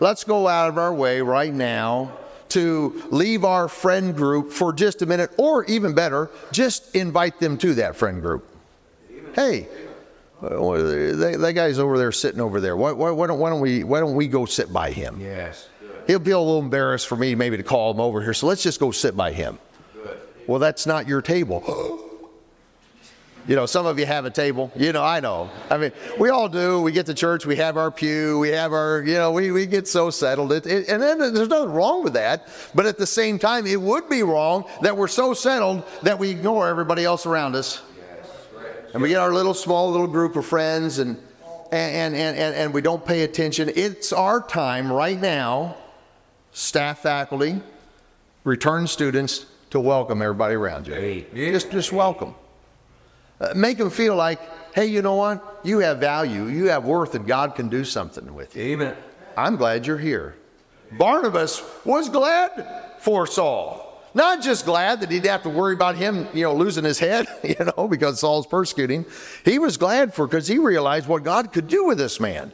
Let's 0.00 0.24
go 0.24 0.48
out 0.48 0.68
of 0.68 0.78
our 0.78 0.92
way 0.92 1.20
right 1.20 1.52
now 1.52 2.12
to 2.50 3.02
leave 3.10 3.44
our 3.44 3.68
friend 3.68 4.16
group 4.16 4.52
for 4.52 4.72
just 4.72 5.00
a 5.02 5.06
minute, 5.06 5.30
or 5.38 5.64
even 5.64 5.94
better, 5.94 6.30
just 6.50 6.94
invite 6.94 7.40
them 7.40 7.56
to 7.58 7.74
that 7.74 7.96
friend 7.96 8.20
group. 8.20 8.46
Hey, 9.34 9.68
Uh, 10.42 10.48
that, 11.14 11.36
that 11.40 11.52
guy's 11.52 11.78
over 11.78 11.96
there 11.96 12.10
sitting 12.10 12.40
over 12.40 12.60
there. 12.60 12.76
Why, 12.76 12.90
why, 12.90 13.10
why, 13.10 13.28
don't, 13.28 13.38
why, 13.38 13.50
don't, 13.50 13.60
we, 13.60 13.84
why 13.84 14.00
don't 14.00 14.16
we 14.16 14.26
go 14.26 14.44
sit 14.44 14.72
by 14.72 14.90
him? 14.90 15.20
Yes. 15.20 15.68
He'll 16.08 16.18
be 16.18 16.32
a 16.32 16.38
little 16.38 16.58
embarrassed 16.58 17.06
for 17.06 17.14
me 17.14 17.36
maybe 17.36 17.56
to 17.56 17.62
call 17.62 17.92
him 17.92 18.00
over 18.00 18.20
here, 18.20 18.34
so 18.34 18.48
let's 18.48 18.62
just 18.62 18.80
go 18.80 18.90
sit 18.90 19.16
by 19.16 19.30
him. 19.30 19.58
Good. 19.94 20.18
Well, 20.48 20.58
that's 20.58 20.84
not 20.84 21.06
your 21.06 21.22
table. 21.22 21.62
you 23.46 23.54
know, 23.54 23.66
some 23.66 23.86
of 23.86 24.00
you 24.00 24.06
have 24.06 24.24
a 24.24 24.30
table. 24.30 24.72
You 24.74 24.92
know, 24.92 25.04
I 25.04 25.20
know. 25.20 25.48
I 25.70 25.78
mean, 25.78 25.92
we 26.18 26.30
all 26.30 26.48
do. 26.48 26.82
We 26.82 26.90
get 26.90 27.06
to 27.06 27.14
church, 27.14 27.46
we 27.46 27.54
have 27.56 27.76
our 27.76 27.92
pew, 27.92 28.40
we 28.40 28.48
have 28.48 28.72
our, 28.72 29.00
you 29.02 29.14
know, 29.14 29.30
we, 29.30 29.52
we 29.52 29.66
get 29.66 29.86
so 29.86 30.10
settled. 30.10 30.50
It, 30.50 30.66
it, 30.66 30.88
and 30.88 31.00
then 31.00 31.18
there's 31.18 31.48
nothing 31.48 31.70
wrong 31.70 32.02
with 32.02 32.14
that. 32.14 32.48
But 32.74 32.86
at 32.86 32.98
the 32.98 33.06
same 33.06 33.38
time, 33.38 33.64
it 33.64 33.80
would 33.80 34.08
be 34.08 34.24
wrong 34.24 34.64
that 34.80 34.96
we're 34.96 35.06
so 35.06 35.34
settled 35.34 35.84
that 36.02 36.18
we 36.18 36.30
ignore 36.30 36.66
everybody 36.66 37.04
else 37.04 37.26
around 37.26 37.54
us 37.54 37.80
and 38.92 39.02
we 39.02 39.08
get 39.08 39.18
our 39.18 39.32
little 39.32 39.54
small 39.54 39.90
little 39.90 40.06
group 40.06 40.36
of 40.36 40.46
friends 40.46 40.98
and 40.98 41.18
and, 41.72 42.14
and, 42.14 42.36
and, 42.36 42.54
and 42.54 42.74
we 42.74 42.82
don't 42.82 43.04
pay 43.04 43.22
attention. 43.22 43.72
It's 43.74 44.12
our 44.12 44.46
time 44.46 44.92
right 44.92 45.18
now, 45.18 45.76
staff, 46.52 46.98
faculty, 46.98 47.62
return 48.44 48.86
students, 48.86 49.46
to 49.70 49.80
welcome 49.80 50.20
everybody 50.20 50.54
around 50.54 50.86
you. 50.86 50.92
Hey. 50.92 51.26
Just, 51.34 51.70
just 51.70 51.92
welcome. 51.92 52.34
Uh, 53.40 53.54
make 53.56 53.78
them 53.78 53.88
feel 53.88 54.14
like, 54.14 54.38
hey, 54.74 54.84
you 54.84 55.00
know 55.00 55.14
what? 55.14 55.60
You 55.64 55.78
have 55.78 55.98
value, 55.98 56.44
you 56.44 56.66
have 56.66 56.84
worth, 56.84 57.14
and 57.14 57.26
God 57.26 57.54
can 57.54 57.70
do 57.70 57.84
something 57.84 58.34
with 58.34 58.54
you. 58.54 58.64
Amen. 58.64 58.94
I'm 59.34 59.56
glad 59.56 59.86
you're 59.86 59.96
here. 59.96 60.36
Barnabas 60.92 61.62
was 61.86 62.10
glad 62.10 62.98
for 62.98 63.26
Saul. 63.26 63.81
Not 64.14 64.42
just 64.42 64.66
glad 64.66 65.00
that 65.00 65.10
he'd 65.10 65.24
have 65.24 65.42
to 65.44 65.48
worry 65.48 65.74
about 65.74 65.96
him, 65.96 66.28
you 66.34 66.42
know, 66.42 66.54
losing 66.54 66.84
his 66.84 66.98
head, 66.98 67.26
you 67.42 67.56
know, 67.76 67.88
because 67.88 68.20
Saul's 68.20 68.46
persecuting. 68.46 69.06
He 69.44 69.58
was 69.58 69.76
glad 69.76 70.14
for 70.14 70.26
because 70.26 70.46
he 70.46 70.58
realized 70.58 71.08
what 71.08 71.22
God 71.22 71.52
could 71.52 71.68
do 71.68 71.84
with 71.84 71.98
this 71.98 72.20
man. 72.20 72.52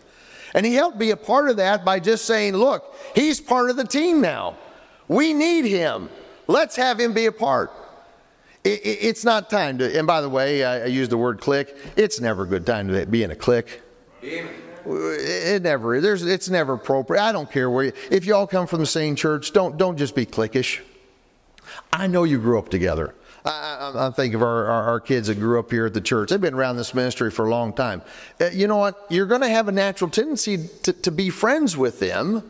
And 0.54 0.64
he 0.64 0.74
helped 0.74 0.98
be 0.98 1.10
a 1.10 1.16
part 1.16 1.50
of 1.50 1.56
that 1.56 1.84
by 1.84 2.00
just 2.00 2.24
saying, 2.24 2.54
look, 2.54 2.96
he's 3.14 3.40
part 3.40 3.70
of 3.70 3.76
the 3.76 3.84
team 3.84 4.20
now. 4.20 4.56
We 5.06 5.34
need 5.34 5.64
him. 5.64 6.08
Let's 6.46 6.76
have 6.76 6.98
him 6.98 7.12
be 7.12 7.26
a 7.26 7.32
part. 7.32 7.70
It, 8.64 8.80
it, 8.80 8.98
it's 9.02 9.24
not 9.24 9.50
time 9.50 9.78
to, 9.78 9.98
and 9.98 10.06
by 10.06 10.20
the 10.20 10.28
way, 10.28 10.64
I, 10.64 10.82
I 10.82 10.86
use 10.86 11.08
the 11.08 11.18
word 11.18 11.40
clique. 11.40 11.74
It's 11.96 12.20
never 12.20 12.44
a 12.44 12.46
good 12.46 12.66
time 12.66 12.88
to 12.88 13.06
be 13.06 13.22
in 13.22 13.30
a. 13.30 13.36
Amen. 14.24 14.54
It 14.90 15.62
never 15.62 16.00
There's, 16.00 16.24
it's 16.24 16.48
never 16.48 16.74
appropriate. 16.74 17.22
I 17.22 17.32
don't 17.32 17.50
care 17.50 17.68
where 17.68 17.86
you, 17.86 17.92
if 18.10 18.26
you 18.26 18.34
all 18.34 18.46
come 18.46 18.66
from 18.66 18.80
the 18.80 18.86
same 18.86 19.16
church, 19.16 19.52
don't, 19.52 19.76
don't 19.76 19.96
just 19.96 20.14
be 20.14 20.24
cliquish. 20.24 20.80
I 21.92 22.06
know 22.06 22.24
you 22.24 22.38
grew 22.38 22.58
up 22.58 22.68
together. 22.68 23.14
I, 23.44 23.92
I, 23.94 24.08
I 24.08 24.10
think 24.10 24.34
of 24.34 24.42
our, 24.42 24.66
our, 24.66 24.82
our, 24.84 25.00
kids 25.00 25.28
that 25.28 25.36
grew 25.36 25.58
up 25.58 25.70
here 25.70 25.86
at 25.86 25.94
the 25.94 26.00
church. 26.00 26.30
They've 26.30 26.40
been 26.40 26.54
around 26.54 26.76
this 26.76 26.94
ministry 26.94 27.30
for 27.30 27.46
a 27.46 27.50
long 27.50 27.72
time. 27.72 28.02
Uh, 28.40 28.50
you 28.52 28.66
know 28.66 28.76
what? 28.76 29.06
You're 29.08 29.26
going 29.26 29.40
to 29.40 29.48
have 29.48 29.68
a 29.68 29.72
natural 29.72 30.10
tendency 30.10 30.68
to, 30.82 30.92
to 30.92 31.10
be 31.10 31.30
friends 31.30 31.76
with 31.76 32.00
them, 32.00 32.42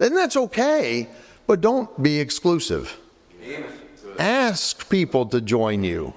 and 0.00 0.16
that's 0.16 0.36
okay, 0.36 1.08
but 1.46 1.60
don't 1.60 2.02
be 2.02 2.18
exclusive. 2.18 2.98
Ask 4.18 4.88
people 4.90 5.26
to 5.26 5.40
join 5.40 5.84
you. 5.84 6.14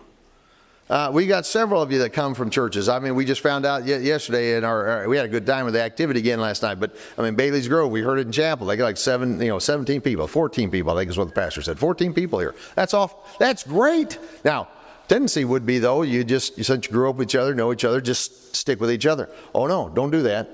Uh, 0.89 1.09
we 1.13 1.25
got 1.25 1.45
several 1.45 1.81
of 1.81 1.91
you 1.91 1.99
that 1.99 2.11
come 2.11 2.33
from 2.33 2.49
churches. 2.49 2.89
I 2.89 2.99
mean, 2.99 3.15
we 3.15 3.23
just 3.23 3.41
found 3.41 3.65
out 3.65 3.85
yesterday, 3.85 4.57
and 4.57 4.65
our, 4.65 5.07
we 5.07 5.15
had 5.15 5.25
a 5.25 5.29
good 5.29 5.45
time 5.45 5.63
with 5.63 5.73
the 5.75 5.81
activity 5.81 6.19
again 6.19 6.41
last 6.41 6.61
night. 6.61 6.79
But 6.79 6.95
I 7.17 7.21
mean, 7.21 7.35
Bailey's 7.35 7.69
Grove, 7.69 7.89
we 7.89 8.01
heard 8.01 8.19
it 8.19 8.27
in 8.27 8.33
chapel. 8.33 8.67
They 8.67 8.75
got 8.75 8.83
like 8.83 8.97
seven, 8.97 9.39
you 9.39 9.47
know, 9.47 9.59
17 9.59 10.01
people, 10.01 10.27
14 10.27 10.69
people. 10.69 10.91
I 10.91 11.01
think 11.01 11.09
is 11.09 11.17
what 11.17 11.29
the 11.29 11.33
pastor 11.33 11.61
said. 11.61 11.79
14 11.79 12.13
people 12.13 12.39
here. 12.39 12.53
That's 12.75 12.93
off. 12.93 13.37
That's 13.39 13.63
great. 13.63 14.19
Now, 14.43 14.67
tendency 15.07 15.45
would 15.45 15.65
be 15.65 15.79
though, 15.79 16.01
you 16.01 16.25
just 16.25 16.61
since 16.61 16.85
you 16.85 16.91
grew 16.91 17.09
up 17.09 17.15
with 17.15 17.29
each 17.29 17.35
other, 17.35 17.55
know 17.55 17.71
each 17.71 17.85
other, 17.85 18.01
just 18.01 18.53
stick 18.53 18.81
with 18.81 18.91
each 18.91 19.05
other. 19.05 19.29
Oh 19.55 19.67
no, 19.67 19.87
don't 19.87 20.11
do 20.11 20.23
that. 20.23 20.49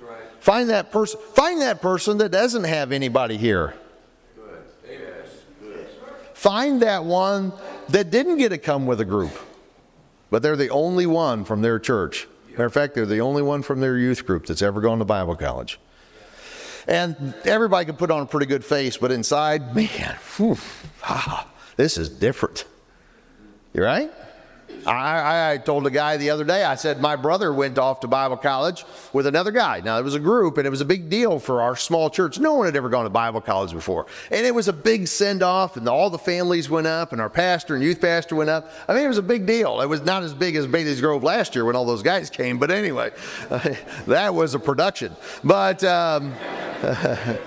Right. 0.00 0.18
Find 0.40 0.68
that 0.70 0.90
person. 0.90 1.20
Find 1.34 1.60
that 1.60 1.80
person 1.80 2.18
that 2.18 2.32
doesn't 2.32 2.64
have 2.64 2.90
anybody 2.90 3.36
here. 3.36 3.74
Good. 4.34 4.64
Yes. 4.90 5.28
Good. 5.62 5.86
Find 6.34 6.82
that 6.82 7.04
one 7.04 7.52
that 7.90 8.10
didn't 8.10 8.38
get 8.38 8.48
to 8.48 8.58
come 8.58 8.86
with 8.86 9.00
a 9.00 9.04
group 9.04 9.30
but 10.30 10.42
they're 10.42 10.56
the 10.56 10.70
only 10.70 11.06
one 11.06 11.44
from 11.44 11.62
their 11.62 11.78
church. 11.78 12.26
Matter 12.50 12.64
of 12.64 12.72
fact, 12.72 12.94
they're 12.94 13.06
the 13.06 13.20
only 13.20 13.42
one 13.42 13.62
from 13.62 13.80
their 13.80 13.96
youth 13.96 14.26
group 14.26 14.46
that's 14.46 14.62
ever 14.62 14.80
gone 14.80 14.98
to 14.98 15.04
Bible 15.04 15.36
college. 15.36 15.78
And 16.86 17.34
everybody 17.44 17.86
can 17.86 17.96
put 17.96 18.10
on 18.10 18.22
a 18.22 18.26
pretty 18.26 18.46
good 18.46 18.64
face, 18.64 18.96
but 18.96 19.12
inside, 19.12 19.74
man, 19.74 20.16
whew, 20.36 20.56
ah, 21.04 21.46
this 21.76 21.98
is 21.98 22.08
different. 22.08 22.64
You 23.72 23.84
right? 23.84 24.10
I, 24.86 25.52
I, 25.52 25.58
told 25.58 25.86
a 25.86 25.90
guy 25.90 26.16
the 26.16 26.30
other 26.30 26.44
day, 26.44 26.64
I 26.64 26.74
said, 26.74 27.00
my 27.00 27.16
brother 27.16 27.52
went 27.52 27.78
off 27.78 28.00
to 28.00 28.08
Bible 28.08 28.36
college 28.36 28.84
with 29.12 29.26
another 29.26 29.50
guy. 29.50 29.80
Now, 29.80 29.98
it 29.98 30.02
was 30.02 30.14
a 30.14 30.20
group, 30.20 30.56
and 30.58 30.66
it 30.66 30.70
was 30.70 30.80
a 30.80 30.86
big 30.86 31.10
deal 31.10 31.38
for 31.38 31.60
our 31.60 31.76
small 31.76 32.08
church. 32.08 32.38
No 32.38 32.54
one 32.54 32.66
had 32.66 32.76
ever 32.76 32.88
gone 32.88 33.04
to 33.04 33.10
Bible 33.10 33.40
college 33.40 33.72
before. 33.72 34.06
And 34.30 34.46
it 34.46 34.54
was 34.54 34.68
a 34.68 34.72
big 34.72 35.06
send 35.06 35.42
off, 35.42 35.76
and 35.76 35.88
all 35.88 36.08
the 36.08 36.18
families 36.18 36.70
went 36.70 36.86
up, 36.86 37.12
and 37.12 37.20
our 37.20 37.30
pastor 37.30 37.74
and 37.74 37.84
youth 37.84 38.00
pastor 38.00 38.36
went 38.36 38.50
up. 38.50 38.70
I 38.88 38.94
mean, 38.94 39.04
it 39.04 39.08
was 39.08 39.18
a 39.18 39.22
big 39.22 39.46
deal. 39.46 39.80
It 39.80 39.86
was 39.86 40.02
not 40.02 40.22
as 40.22 40.32
big 40.32 40.56
as 40.56 40.66
Bailey's 40.66 41.00
Grove 41.00 41.22
last 41.22 41.54
year 41.54 41.64
when 41.64 41.76
all 41.76 41.84
those 41.84 42.02
guys 42.02 42.30
came, 42.30 42.58
but 42.58 42.70
anyway, 42.70 43.10
that 44.06 44.34
was 44.34 44.54
a 44.54 44.58
production. 44.58 45.14
But. 45.44 45.84
Um, 45.84 46.34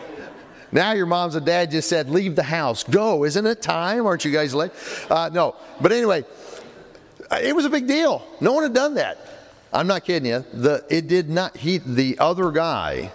Now 0.73 0.93
your 0.93 1.05
moms 1.05 1.35
and 1.35 1.45
dad 1.45 1.69
just 1.69 1.87
said, 1.87 2.09
leave 2.09 2.35
the 2.35 2.41
house. 2.41 2.83
Go. 2.83 3.25
Isn't 3.25 3.45
it 3.45 3.61
time? 3.61 4.07
Aren't 4.07 4.25
you 4.25 4.31
guys 4.31 4.55
late? 4.55 4.71
Uh, 5.07 5.29
no. 5.31 5.55
But 5.79 5.91
anyway, 5.91 6.25
it 7.41 7.55
was 7.55 7.65
a 7.65 7.69
big 7.69 7.87
deal. 7.87 8.25
No 8.41 8.53
one 8.53 8.63
had 8.63 8.73
done 8.73 8.95
that. 8.95 9.17
I'm 9.71 9.87
not 9.87 10.05
kidding 10.05 10.29
you. 10.29 10.45
The 10.53 10.85
it 10.89 11.07
did 11.07 11.29
not. 11.29 11.57
He 11.57 11.79
the 11.79 12.17
other 12.19 12.51
guy, 12.51 13.11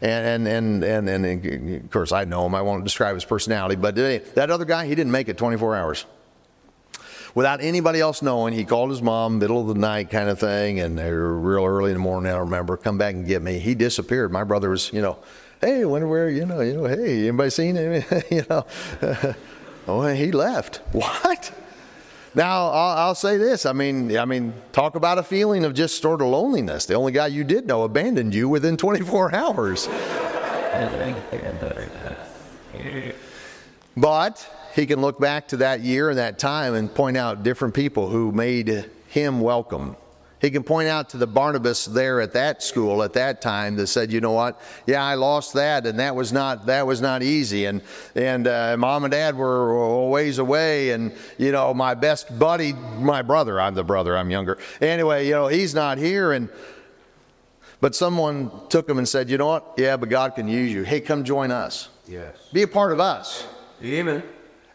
and 0.00 0.48
and 0.48 0.82
and 0.82 1.08
and, 1.08 1.24
and 1.24 1.84
of 1.84 1.90
course 1.90 2.10
I 2.10 2.24
know 2.24 2.46
him. 2.46 2.54
I 2.54 2.62
won't 2.62 2.82
describe 2.84 3.14
his 3.14 3.24
personality, 3.24 3.76
but 3.76 3.94
that 3.94 4.50
other 4.50 4.64
guy 4.64 4.86
he 4.86 4.94
didn't 4.94 5.12
make 5.12 5.28
it 5.28 5.38
24 5.38 5.76
hours. 5.76 6.06
Without 7.32 7.60
anybody 7.62 8.00
else 8.00 8.22
knowing, 8.22 8.52
he 8.52 8.64
called 8.64 8.90
his 8.90 9.00
mom 9.00 9.38
middle 9.38 9.60
of 9.60 9.68
the 9.68 9.80
night 9.80 10.10
kind 10.10 10.28
of 10.28 10.40
thing, 10.40 10.80
and 10.80 10.98
they 10.98 11.12
were 11.12 11.38
real 11.38 11.64
early 11.64 11.92
in 11.92 11.96
the 11.96 12.02
morning. 12.02 12.32
I 12.32 12.38
remember, 12.38 12.76
come 12.76 12.98
back 12.98 13.14
and 13.14 13.24
get 13.24 13.40
me. 13.40 13.60
He 13.60 13.76
disappeared. 13.76 14.32
My 14.32 14.42
brother 14.42 14.70
was, 14.70 14.92
you 14.92 15.00
know, 15.00 15.16
hey, 15.60 15.84
when 15.84 16.08
where 16.08 16.28
you 16.28 16.44
know, 16.44 16.60
you 16.60 16.74
know, 16.74 16.84
hey, 16.86 17.28
anybody 17.28 17.50
seen 17.50 17.76
him? 17.76 18.02
you 18.32 18.44
know, 18.50 18.66
oh, 19.86 20.06
he 20.08 20.32
left. 20.32 20.80
What? 20.90 21.52
Now, 22.34 22.68
I'll, 22.68 22.98
I'll, 22.98 23.14
say 23.14 23.38
this. 23.38 23.66
I 23.66 23.72
mean, 23.72 24.16
I 24.16 24.24
mean, 24.24 24.52
talk 24.70 24.94
about 24.94 25.18
a 25.18 25.22
feeling 25.22 25.64
of 25.64 25.74
just 25.74 26.00
sort 26.00 26.22
of 26.22 26.28
loneliness. 26.28 26.86
The 26.86 26.94
only 26.94 27.10
guy 27.10 27.26
you 27.26 27.42
did 27.42 27.66
know 27.66 27.82
abandoned 27.82 28.34
you 28.34 28.48
within 28.48 28.76
24 28.76 29.34
hours. 29.34 29.88
but 33.96 34.48
he 34.74 34.86
can 34.86 35.00
look 35.00 35.18
back 35.18 35.48
to 35.48 35.56
that 35.58 35.80
year 35.80 36.10
and 36.10 36.18
that 36.18 36.38
time 36.38 36.74
and 36.74 36.94
point 36.94 37.16
out 37.16 37.42
different 37.42 37.74
people 37.74 38.08
who 38.08 38.30
made 38.30 38.88
him 39.08 39.40
welcome 39.40 39.96
he 40.40 40.50
can 40.50 40.62
point 40.62 40.88
out 40.88 41.10
to 41.10 41.16
the 41.16 41.26
Barnabas 41.26 41.84
there 41.84 42.20
at 42.20 42.32
that 42.32 42.62
school 42.62 43.02
at 43.02 43.12
that 43.12 43.42
time 43.42 43.76
that 43.76 43.88
said, 43.88 44.10
you 44.10 44.20
know 44.20 44.32
what, 44.32 44.60
yeah, 44.86 45.04
I 45.04 45.14
lost 45.14 45.54
that, 45.54 45.86
and 45.86 45.98
that 45.98 46.16
was 46.16 46.32
not 46.32 46.66
that 46.66 46.86
was 46.86 47.00
not 47.00 47.22
easy, 47.22 47.66
and 47.66 47.82
and 48.14 48.46
uh, 48.46 48.76
mom 48.78 49.04
and 49.04 49.12
dad 49.12 49.36
were 49.36 49.72
a 49.72 50.06
ways 50.06 50.38
away, 50.38 50.90
and 50.90 51.12
you 51.38 51.52
know 51.52 51.74
my 51.74 51.94
best 51.94 52.38
buddy, 52.38 52.72
my 52.72 53.22
brother, 53.22 53.60
I'm 53.60 53.74
the 53.74 53.84
brother, 53.84 54.16
I'm 54.16 54.30
younger. 54.30 54.58
Anyway, 54.80 55.26
you 55.26 55.32
know 55.32 55.48
he's 55.48 55.74
not 55.74 55.98
here, 55.98 56.32
and 56.32 56.48
but 57.80 57.94
someone 57.94 58.50
took 58.68 58.88
him 58.88 58.98
and 58.98 59.08
said, 59.08 59.30
you 59.30 59.38
know 59.38 59.46
what, 59.46 59.74
yeah, 59.76 59.96
but 59.96 60.08
God 60.08 60.34
can 60.34 60.48
use 60.48 60.72
you. 60.72 60.82
Hey, 60.82 61.00
come 61.00 61.24
join 61.24 61.50
us. 61.50 61.88
Yes. 62.06 62.36
Be 62.52 62.62
a 62.62 62.68
part 62.68 62.92
of 62.92 63.00
us. 63.00 63.46
Amen. 63.82 64.22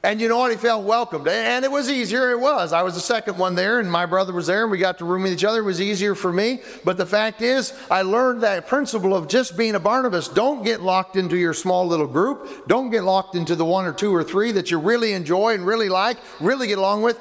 And 0.05 0.21
you 0.21 0.27
know 0.27 0.37
what? 0.37 0.51
He 0.51 0.57
felt 0.57 0.83
welcomed. 0.83 1.27
And 1.27 1.65
it 1.65 1.71
was 1.71 1.89
easier. 1.89 2.29
It 2.29 2.39
was. 2.39 2.73
I 2.73 2.83
was 2.83 2.93
the 2.93 2.99
second 2.99 3.39
one 3.39 3.55
there, 3.55 3.79
and 3.79 3.91
my 3.91 4.05
brother 4.05 4.33
was 4.33 4.45
there, 4.45 4.61
and 4.61 4.69
we 4.69 4.77
got 4.77 4.99
to 4.99 5.05
room 5.05 5.23
with 5.23 5.33
each 5.33 5.43
other. 5.43 5.61
It 5.61 5.63
was 5.63 5.81
easier 5.81 6.13
for 6.13 6.31
me. 6.31 6.59
But 6.83 6.97
the 6.97 7.07
fact 7.07 7.41
is, 7.41 7.73
I 7.89 8.03
learned 8.03 8.43
that 8.43 8.67
principle 8.67 9.15
of 9.15 9.27
just 9.27 9.57
being 9.57 9.73
a 9.73 9.79
Barnabas. 9.79 10.27
Don't 10.27 10.63
get 10.63 10.81
locked 10.81 11.15
into 11.15 11.37
your 11.37 11.55
small 11.55 11.87
little 11.87 12.05
group. 12.05 12.67
Don't 12.67 12.91
get 12.91 13.03
locked 13.03 13.33
into 13.33 13.55
the 13.55 13.65
one 13.65 13.85
or 13.87 13.93
two 13.93 14.13
or 14.13 14.23
three 14.23 14.51
that 14.51 14.69
you 14.69 14.77
really 14.77 15.13
enjoy 15.13 15.55
and 15.55 15.65
really 15.65 15.89
like, 15.89 16.17
really 16.39 16.67
get 16.67 16.77
along 16.77 17.01
with. 17.01 17.19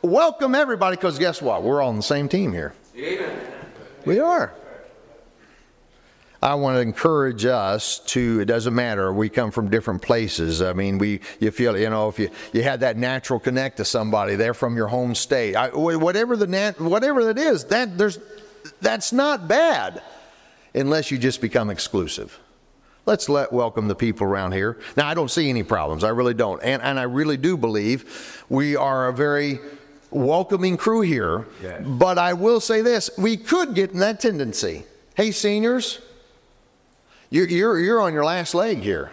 Welcome 0.00 0.54
everybody, 0.54 0.96
because 0.96 1.18
guess 1.18 1.42
what? 1.42 1.62
We're 1.62 1.82
all 1.82 1.90
on 1.90 1.96
the 1.96 2.02
same 2.02 2.30
team 2.30 2.54
here. 2.54 2.72
Amen. 2.96 3.46
We 4.06 4.20
are. 4.20 4.54
I 6.42 6.56
want 6.56 6.76
to 6.76 6.80
encourage 6.80 7.44
us 7.44 8.00
to, 8.06 8.40
it 8.40 8.46
doesn't 8.46 8.74
matter, 8.74 9.12
we 9.12 9.28
come 9.28 9.52
from 9.52 9.70
different 9.70 10.02
places. 10.02 10.60
I 10.60 10.72
mean, 10.72 10.98
we, 10.98 11.20
you 11.38 11.52
feel, 11.52 11.78
you 11.78 11.88
know, 11.88 12.08
if 12.08 12.18
you, 12.18 12.30
you 12.52 12.64
had 12.64 12.80
that 12.80 12.96
natural 12.96 13.38
connect 13.38 13.76
to 13.76 13.84
somebody, 13.84 14.34
they're 14.34 14.52
from 14.52 14.76
your 14.76 14.88
home 14.88 15.14
state. 15.14 15.54
I, 15.54 15.68
whatever 15.68 16.36
the 16.36 16.48
nat, 16.48 16.80
whatever 16.80 17.24
that 17.26 17.38
is, 17.38 17.66
that, 17.66 17.96
there's, 17.96 18.18
that's 18.80 19.12
not 19.12 19.46
bad 19.46 20.02
unless 20.74 21.12
you 21.12 21.18
just 21.18 21.40
become 21.40 21.70
exclusive. 21.70 22.40
Let's 23.06 23.28
let 23.28 23.52
welcome 23.52 23.86
the 23.86 23.94
people 23.94 24.26
around 24.26 24.50
here. 24.50 24.78
Now, 24.96 25.06
I 25.06 25.14
don't 25.14 25.30
see 25.30 25.48
any 25.48 25.62
problems. 25.62 26.02
I 26.02 26.08
really 26.08 26.34
don't. 26.34 26.60
And, 26.62 26.82
and 26.82 26.98
I 26.98 27.04
really 27.04 27.36
do 27.36 27.56
believe 27.56 28.44
we 28.48 28.74
are 28.74 29.08
a 29.08 29.12
very 29.12 29.60
welcoming 30.10 30.76
crew 30.76 31.02
here. 31.02 31.46
Yes. 31.62 31.82
But 31.86 32.18
I 32.18 32.32
will 32.32 32.60
say 32.60 32.80
this 32.80 33.10
we 33.16 33.36
could 33.36 33.76
get 33.76 33.92
in 33.92 34.00
that 34.00 34.18
tendency. 34.18 34.84
Hey, 35.14 35.30
seniors, 35.30 36.00
you're, 37.32 37.48
you're, 37.48 37.80
you're 37.80 38.00
on 38.02 38.12
your 38.12 38.26
last 38.26 38.54
leg 38.54 38.80
here. 38.80 39.10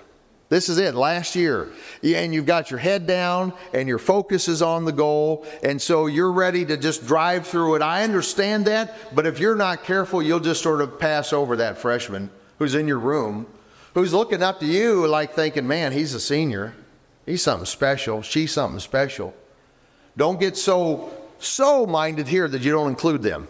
This 0.49 0.67
is 0.67 0.77
it, 0.77 0.93
last 0.93 1.37
year. 1.37 1.71
And 2.03 2.33
you've 2.33 2.45
got 2.45 2.69
your 2.69 2.79
head 2.79 3.07
down 3.07 3.53
and 3.71 3.87
your 3.87 3.97
focus 3.97 4.49
is 4.49 4.61
on 4.61 4.83
the 4.83 4.91
goal. 4.91 5.45
And 5.63 5.81
so 5.81 6.07
you're 6.07 6.33
ready 6.33 6.65
to 6.65 6.75
just 6.75 7.07
drive 7.07 7.47
through 7.47 7.75
it. 7.75 7.81
I 7.81 8.03
understand 8.03 8.65
that, 8.65 9.15
but 9.15 9.25
if 9.25 9.39
you're 9.39 9.55
not 9.55 9.85
careful, 9.85 10.21
you'll 10.21 10.41
just 10.41 10.61
sort 10.61 10.81
of 10.81 10.99
pass 10.99 11.31
over 11.31 11.55
that 11.57 11.77
freshman 11.77 12.29
who's 12.57 12.75
in 12.75 12.89
your 12.89 12.99
room, 12.99 13.47
who's 13.93 14.13
looking 14.13 14.43
up 14.43 14.59
to 14.59 14.65
you 14.65 15.07
like 15.07 15.33
thinking, 15.33 15.65
man, 15.65 15.93
he's 15.93 16.13
a 16.13 16.19
senior. 16.19 16.73
He's 17.25 17.41
something 17.41 17.65
special. 17.65 18.21
She's 18.21 18.51
something 18.51 18.81
special. 18.81 19.33
Don't 20.17 20.41
get 20.41 20.57
so, 20.57 21.09
so 21.37 21.85
minded 21.85 22.27
here 22.27 22.49
that 22.49 22.63
you 22.63 22.71
don't 22.73 22.89
include 22.89 23.21
them. 23.21 23.47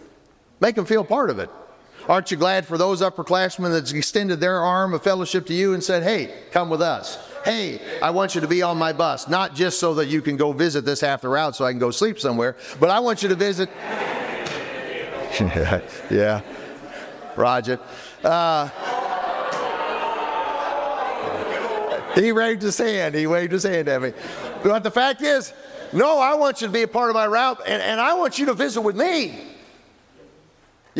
Make 0.60 0.76
them 0.76 0.84
feel 0.84 1.04
part 1.04 1.30
of 1.30 1.40
it. 1.40 1.50
Aren't 2.10 2.32
you 2.32 2.36
glad 2.36 2.66
for 2.66 2.76
those 2.76 3.02
upperclassmen 3.02 3.70
that's 3.70 3.92
extended 3.92 4.40
their 4.40 4.58
arm 4.58 4.94
of 4.94 5.02
fellowship 5.04 5.46
to 5.46 5.54
you 5.54 5.74
and 5.74 5.84
said, 5.84 6.02
hey, 6.02 6.34
come 6.50 6.68
with 6.68 6.82
us? 6.82 7.24
Hey, 7.44 7.80
I 8.02 8.10
want 8.10 8.34
you 8.34 8.40
to 8.40 8.48
be 8.48 8.62
on 8.62 8.76
my 8.76 8.92
bus, 8.92 9.28
not 9.28 9.54
just 9.54 9.78
so 9.78 9.94
that 9.94 10.06
you 10.08 10.20
can 10.20 10.36
go 10.36 10.50
visit 10.52 10.84
this 10.84 11.00
half 11.00 11.20
the 11.20 11.28
route 11.28 11.54
so 11.54 11.64
I 11.64 11.70
can 11.70 11.78
go 11.78 11.92
sleep 11.92 12.18
somewhere, 12.18 12.56
but 12.80 12.90
I 12.90 12.98
want 12.98 13.22
you 13.22 13.28
to 13.28 13.36
visit. 13.36 13.70
yeah, 16.10 16.40
Roger. 17.36 17.78
Uh, 18.24 18.68
he 22.16 22.32
waved 22.32 22.62
his 22.62 22.76
hand. 22.76 23.14
He 23.14 23.28
waved 23.28 23.52
his 23.52 23.62
hand 23.62 23.86
at 23.86 24.02
me. 24.02 24.14
But 24.64 24.82
the 24.82 24.90
fact 24.90 25.22
is, 25.22 25.52
no, 25.92 26.18
I 26.18 26.34
want 26.34 26.60
you 26.60 26.66
to 26.66 26.72
be 26.72 26.82
a 26.82 26.88
part 26.88 27.08
of 27.10 27.14
my 27.14 27.28
route, 27.28 27.60
and, 27.68 27.80
and 27.80 28.00
I 28.00 28.14
want 28.14 28.36
you 28.40 28.46
to 28.46 28.54
visit 28.54 28.80
with 28.80 28.96
me. 28.96 29.49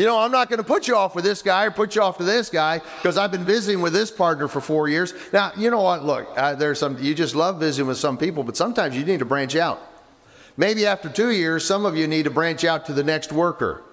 You 0.01 0.07
know, 0.07 0.17
I'm 0.17 0.31
not 0.31 0.49
going 0.49 0.57
to 0.57 0.63
put 0.63 0.87
you 0.87 0.95
off 0.95 1.13
with 1.13 1.23
this 1.23 1.43
guy 1.43 1.65
or 1.65 1.69
put 1.69 1.93
you 1.93 2.01
off 2.01 2.17
to 2.17 2.23
this 2.23 2.49
guy 2.49 2.79
because 2.79 3.19
I've 3.19 3.31
been 3.31 3.45
visiting 3.45 3.83
with 3.83 3.93
this 3.93 4.09
partner 4.09 4.47
for 4.47 4.59
four 4.59 4.89
years. 4.89 5.13
Now, 5.31 5.51
you 5.55 5.69
know 5.69 5.83
what? 5.83 6.03
Look, 6.03 6.27
uh, 6.35 6.55
there's 6.55 6.79
some, 6.79 6.97
you 6.97 7.13
just 7.13 7.35
love 7.35 7.59
visiting 7.59 7.87
with 7.87 7.99
some 7.99 8.17
people, 8.17 8.43
but 8.43 8.57
sometimes 8.57 8.97
you 8.97 9.05
need 9.05 9.19
to 9.19 9.25
branch 9.25 9.55
out. 9.55 9.79
Maybe 10.57 10.87
after 10.87 11.07
two 11.07 11.29
years, 11.29 11.63
some 11.63 11.85
of 11.85 11.95
you 11.95 12.07
need 12.07 12.23
to 12.23 12.31
branch 12.31 12.63
out 12.63 12.87
to 12.87 12.93
the 12.93 13.03
next 13.03 13.31
worker 13.31 13.83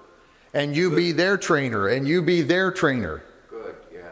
and 0.51 0.75
you 0.75 0.89
be 0.95 1.11
their 1.11 1.37
trainer 1.37 1.87
and 1.89 2.07
you 2.07 2.23
be 2.23 2.41
their 2.41 2.71
trainer. 2.71 3.21
Good, 3.47 3.75
yeah. 3.93 4.09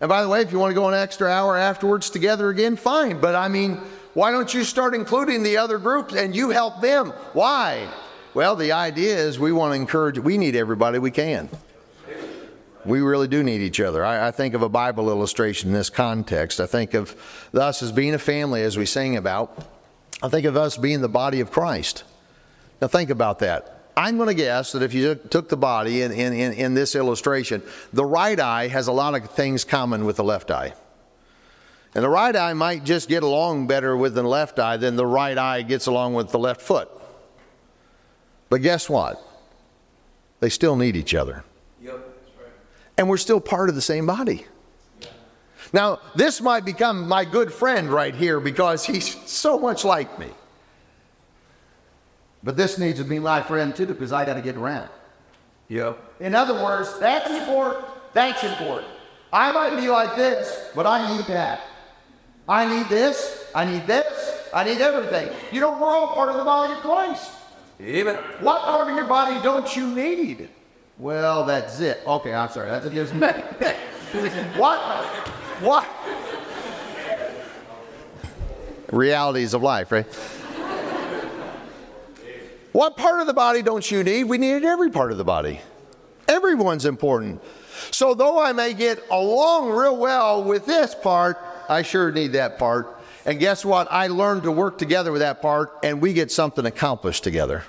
And 0.00 0.08
by 0.08 0.22
the 0.22 0.28
way, 0.28 0.42
if 0.42 0.52
you 0.52 0.60
want 0.60 0.70
to 0.70 0.76
go 0.76 0.86
an 0.86 0.94
extra 0.94 1.28
hour 1.28 1.56
afterwards 1.56 2.08
together 2.08 2.50
again, 2.50 2.76
fine. 2.76 3.20
But 3.20 3.34
I 3.34 3.48
mean, 3.48 3.80
why 4.14 4.30
don't 4.30 4.54
you 4.54 4.62
start 4.62 4.94
including 4.94 5.42
the 5.42 5.56
other 5.56 5.78
groups 5.78 6.14
and 6.14 6.36
you 6.36 6.50
help 6.50 6.80
them? 6.80 7.12
Why? 7.32 7.88
Well, 8.34 8.56
the 8.56 8.72
idea 8.72 9.14
is 9.14 9.38
we 9.38 9.52
want 9.52 9.72
to 9.72 9.76
encourage, 9.76 10.18
we 10.18 10.38
need 10.38 10.56
everybody 10.56 10.98
we 10.98 11.10
can. 11.10 11.50
We 12.86 13.00
really 13.00 13.28
do 13.28 13.42
need 13.42 13.60
each 13.60 13.78
other. 13.78 14.04
I, 14.04 14.28
I, 14.28 14.30
think 14.30 14.54
of 14.54 14.62
a 14.62 14.68
Bible 14.68 15.10
illustration 15.10 15.68
in 15.68 15.74
this 15.74 15.90
context. 15.90 16.58
I 16.58 16.66
think 16.66 16.94
of 16.94 17.14
us 17.54 17.82
as 17.82 17.92
being 17.92 18.14
a 18.14 18.18
family, 18.18 18.62
as 18.62 18.76
we 18.76 18.86
sing 18.86 19.16
about. 19.16 19.66
I 20.22 20.28
think 20.28 20.46
of 20.46 20.56
us 20.56 20.78
being 20.78 21.02
the 21.02 21.08
body 21.08 21.40
of 21.40 21.50
Christ. 21.50 22.04
Now, 22.80 22.88
think 22.88 23.10
about 23.10 23.38
that. 23.40 23.82
I'm 23.96 24.16
going 24.16 24.28
to 24.28 24.34
guess 24.34 24.72
that 24.72 24.82
if 24.82 24.94
you 24.94 25.14
took 25.14 25.50
the 25.50 25.56
body 25.56 26.00
in, 26.00 26.10
in, 26.10 26.32
in, 26.32 26.52
in 26.54 26.74
this 26.74 26.96
illustration, 26.96 27.62
the 27.92 28.04
right 28.04 28.40
eye 28.40 28.68
has 28.68 28.88
a 28.88 28.92
lot 28.92 29.14
of 29.14 29.30
things 29.30 29.64
common 29.64 30.06
with 30.06 30.16
the 30.16 30.24
left 30.24 30.50
eye. 30.50 30.72
And 31.94 32.02
the 32.02 32.08
right 32.08 32.34
eye 32.34 32.54
might 32.54 32.84
just 32.84 33.10
get 33.10 33.22
along 33.22 33.66
better 33.66 33.94
with 33.94 34.14
the 34.14 34.22
left 34.22 34.58
eye 34.58 34.78
than 34.78 34.96
the 34.96 35.06
right 35.06 35.36
eye 35.36 35.60
gets 35.60 35.86
along 35.86 36.14
with 36.14 36.30
the 36.30 36.38
left 36.38 36.62
foot. 36.62 36.88
But 38.52 38.60
guess 38.60 38.86
what? 38.86 39.18
They 40.40 40.50
still 40.50 40.76
need 40.76 40.94
each 40.94 41.14
other. 41.14 41.42
Yep, 41.80 41.94
right. 42.38 42.52
And 42.98 43.08
we're 43.08 43.16
still 43.16 43.40
part 43.40 43.70
of 43.70 43.74
the 43.74 43.80
same 43.80 44.04
body. 44.04 44.44
Now, 45.72 46.00
this 46.14 46.38
might 46.38 46.66
become 46.66 47.08
my 47.08 47.24
good 47.24 47.50
friend 47.50 47.88
right 47.88 48.14
here 48.14 48.40
because 48.40 48.84
he's 48.84 49.18
so 49.26 49.58
much 49.58 49.86
like 49.86 50.18
me. 50.18 50.28
But 52.42 52.58
this 52.58 52.76
needs 52.76 52.98
to 52.98 53.06
be 53.06 53.18
my 53.18 53.40
friend 53.40 53.74
too 53.74 53.86
because 53.86 54.12
I 54.12 54.26
got 54.26 54.34
to 54.34 54.42
get 54.42 54.56
around. 54.56 54.90
Yep. 55.68 55.98
In 56.20 56.34
other 56.34 56.62
words, 56.62 56.98
that's 56.98 57.30
important. 57.30 57.86
That's 58.12 58.44
important. 58.44 58.92
I 59.32 59.50
might 59.52 59.80
be 59.80 59.88
like 59.88 60.14
this, 60.14 60.68
but 60.74 60.86
I 60.86 61.16
need 61.16 61.24
that. 61.24 61.62
I 62.46 62.66
need 62.66 62.90
this. 62.90 63.46
I 63.54 63.64
need 63.64 63.86
this. 63.86 64.50
I 64.52 64.62
need 64.64 64.82
everything. 64.82 65.34
You 65.52 65.62
know, 65.62 65.70
we're 65.70 65.86
all 65.86 66.08
part 66.08 66.28
of 66.28 66.36
the 66.36 66.44
body 66.44 66.74
of 66.74 66.80
Christ. 66.80 67.38
Amen. 67.82 68.16
What 68.40 68.62
part 68.62 68.88
of 68.88 68.96
your 68.96 69.06
body 69.06 69.42
don't 69.42 69.74
you 69.76 69.88
need? 69.88 70.48
Well, 70.98 71.44
that's 71.44 71.80
it. 71.80 72.00
Okay, 72.06 72.32
I'm 72.32 72.48
sorry. 72.48 72.70
That's 72.70 72.88
just 72.88 73.12
me. 73.12 73.26
what? 74.56 74.78
What? 75.60 75.88
Realities 78.92 79.54
of 79.54 79.62
life, 79.62 79.90
right? 79.90 80.06
What 82.72 82.96
part 82.96 83.20
of 83.20 83.26
the 83.26 83.34
body 83.34 83.62
don't 83.62 83.90
you 83.90 84.04
need? 84.04 84.24
We 84.24 84.38
need 84.38 84.64
every 84.64 84.90
part 84.90 85.10
of 85.10 85.18
the 85.18 85.24
body. 85.24 85.60
Everyone's 86.28 86.86
important. 86.86 87.42
So, 87.90 88.14
though 88.14 88.40
I 88.40 88.52
may 88.52 88.74
get 88.74 89.02
along 89.10 89.70
real 89.70 89.96
well 89.96 90.44
with 90.44 90.66
this 90.66 90.94
part, 90.94 91.38
I 91.68 91.82
sure 91.82 92.12
need 92.12 92.32
that 92.32 92.58
part. 92.58 92.98
And 93.24 93.38
guess 93.38 93.64
what? 93.64 93.88
I 93.90 94.06
learned 94.06 94.44
to 94.44 94.52
work 94.52 94.78
together 94.78 95.12
with 95.12 95.20
that 95.20 95.42
part, 95.42 95.72
and 95.82 96.00
we 96.00 96.12
get 96.12 96.30
something 96.30 96.64
accomplished 96.64 97.24
together. 97.24 97.64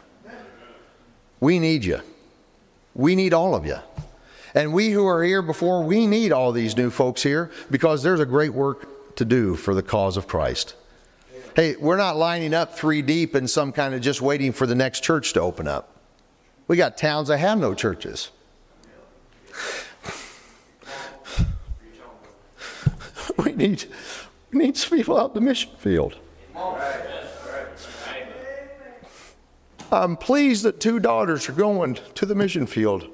We 1.44 1.60
need 1.60 1.84
you. 1.84 2.00
We 2.96 3.16
need 3.16 3.34
all 3.34 3.54
of 3.54 3.66
you. 3.66 3.76
And 4.56 4.72
we 4.72 4.92
who 4.92 5.06
are 5.06 5.22
here 5.22 5.42
before, 5.42 5.84
we 5.84 6.08
need 6.08 6.32
all 6.32 6.54
these 6.54 6.78
new 6.78 6.90
folks 6.90 7.22
here 7.22 7.52
because 7.70 8.02
there's 8.02 8.22
a 8.22 8.26
great 8.26 8.54
work 8.54 9.16
to 9.18 9.26
do 9.26 9.58
for 9.58 9.76
the 9.76 9.84
cause 9.84 10.16
of 10.16 10.26
Christ. 10.26 10.76
Hey, 11.54 11.76
we're 11.76 11.98
not 11.98 12.16
lining 12.16 12.54
up 12.54 12.78
three 12.78 13.02
deep 13.02 13.36
in 13.36 13.50
some 13.50 13.74
kind 13.74 13.94
of 13.94 14.00
just 14.00 14.22
waiting 14.22 14.54
for 14.54 14.66
the 14.66 14.74
next 14.74 15.02
church 15.02 15.34
to 15.34 15.42
open 15.42 15.68
up. 15.68 15.98
We 16.70 16.78
got 16.78 16.98
towns 16.98 17.28
that 17.28 17.40
have 17.40 17.58
no 17.60 17.74
churches. 17.74 18.32
We 23.38 23.52
need, 23.52 23.86
we 24.52 24.60
need 24.60 24.78
some 24.78 24.98
people 24.98 25.18
out 25.18 25.32
in 25.32 25.34
the 25.34 25.42
mission 25.42 25.72
field. 25.78 26.16
I'm 29.94 30.18
pleased 30.18 30.64
that 30.64 30.80
two 30.80 31.00
daughters 31.00 31.48
are 31.50 31.54
going 31.54 32.00
to 32.16 32.26
the 32.26 32.36
mission 32.36 32.66
field. 32.66 33.08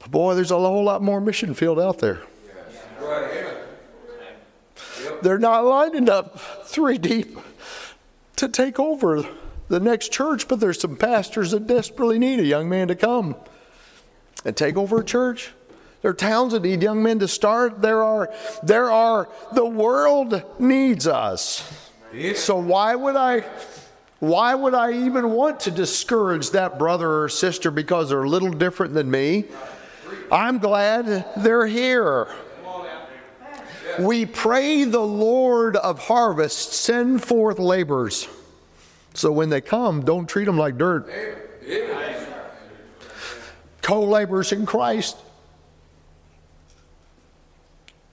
But 0.00 0.10
boy, 0.10 0.34
there's 0.34 0.50
a 0.50 0.58
whole 0.58 0.84
lot 0.84 1.02
more 1.02 1.20
mission 1.20 1.54
field 1.54 1.80
out 1.80 1.98
there. 1.98 2.22
They're 5.22 5.38
not 5.38 5.64
lining 5.64 6.08
up 6.08 6.38
three 6.64 6.98
deep 6.98 7.38
to 8.36 8.48
take 8.48 8.78
over 8.78 9.26
the 9.68 9.80
next 9.80 10.12
church, 10.12 10.46
but 10.46 10.60
there's 10.60 10.80
some 10.80 10.96
pastors 10.96 11.50
that 11.50 11.66
desperately 11.66 12.18
need 12.18 12.40
a 12.40 12.44
young 12.44 12.68
man 12.68 12.88
to 12.88 12.94
come 12.94 13.34
and 14.44 14.56
take 14.56 14.76
over 14.76 15.00
a 15.00 15.04
church. 15.04 15.52
There 16.02 16.12
are 16.12 16.14
towns 16.14 16.52
that 16.52 16.62
need 16.62 16.82
young 16.82 17.02
men 17.02 17.18
to 17.18 17.28
start. 17.28 17.82
There 17.82 18.04
are, 18.04 18.32
there 18.62 18.90
are, 18.90 19.28
the 19.52 19.64
world 19.64 20.42
needs 20.60 21.08
us. 21.08 21.68
So 22.36 22.56
why 22.56 22.94
would 22.94 23.16
I, 23.16 23.44
why 24.20 24.54
would 24.54 24.74
I 24.74 24.92
even 24.92 25.30
want 25.30 25.60
to 25.60 25.70
discourage 25.70 26.50
that 26.50 26.78
brother 26.78 27.22
or 27.22 27.28
sister 27.28 27.70
because 27.70 28.08
they're 28.08 28.24
a 28.24 28.28
little 28.28 28.50
different 28.50 28.94
than 28.94 29.10
me? 29.10 29.44
I'm 30.32 30.58
glad 30.58 31.24
they're 31.36 31.66
here. 31.66 32.28
We 33.98 34.26
pray 34.26 34.84
the 34.84 35.00
Lord 35.00 35.76
of 35.76 35.98
harvest 35.98 36.72
send 36.72 37.22
forth 37.24 37.58
laborers. 37.58 38.28
So 39.14 39.32
when 39.32 39.50
they 39.50 39.60
come, 39.60 40.04
don't 40.04 40.28
treat 40.28 40.44
them 40.44 40.58
like 40.58 40.78
dirt. 40.78 41.10
Co 43.82 44.04
laborers 44.04 44.52
in 44.52 44.66
Christ. 44.66 45.16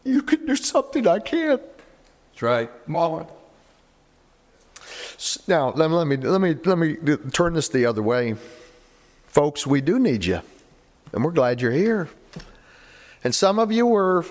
You 0.04 0.22
can 0.22 0.46
do 0.46 0.56
something 0.56 1.08
I 1.08 1.20
can't. 1.20 1.62
That's 2.32 2.42
right. 2.42 2.88
Mullen. 2.88 3.28
Now, 5.48 5.72
let 5.72 5.90
me, 5.90 5.96
let 5.96 6.08
me, 6.08 6.18
let 6.18 6.42
me, 6.42 6.54
let 6.66 6.78
me 6.78 7.32
turn 7.32 7.54
this 7.54 7.70
the 7.70 7.86
other 7.86 8.04
way. 8.04 8.36
Folks, 9.28 9.68
we 9.68 9.82
do 9.82 10.00
need 10.00 10.26
you, 10.26 10.42
and 11.14 11.24
we're 11.24 11.32
glad 11.32 11.62
you're 11.62 11.72
here. 11.72 12.10
And 13.24 13.34
some 13.34 13.60
of 13.60 13.72
you 13.72 13.86
were, 13.86 14.26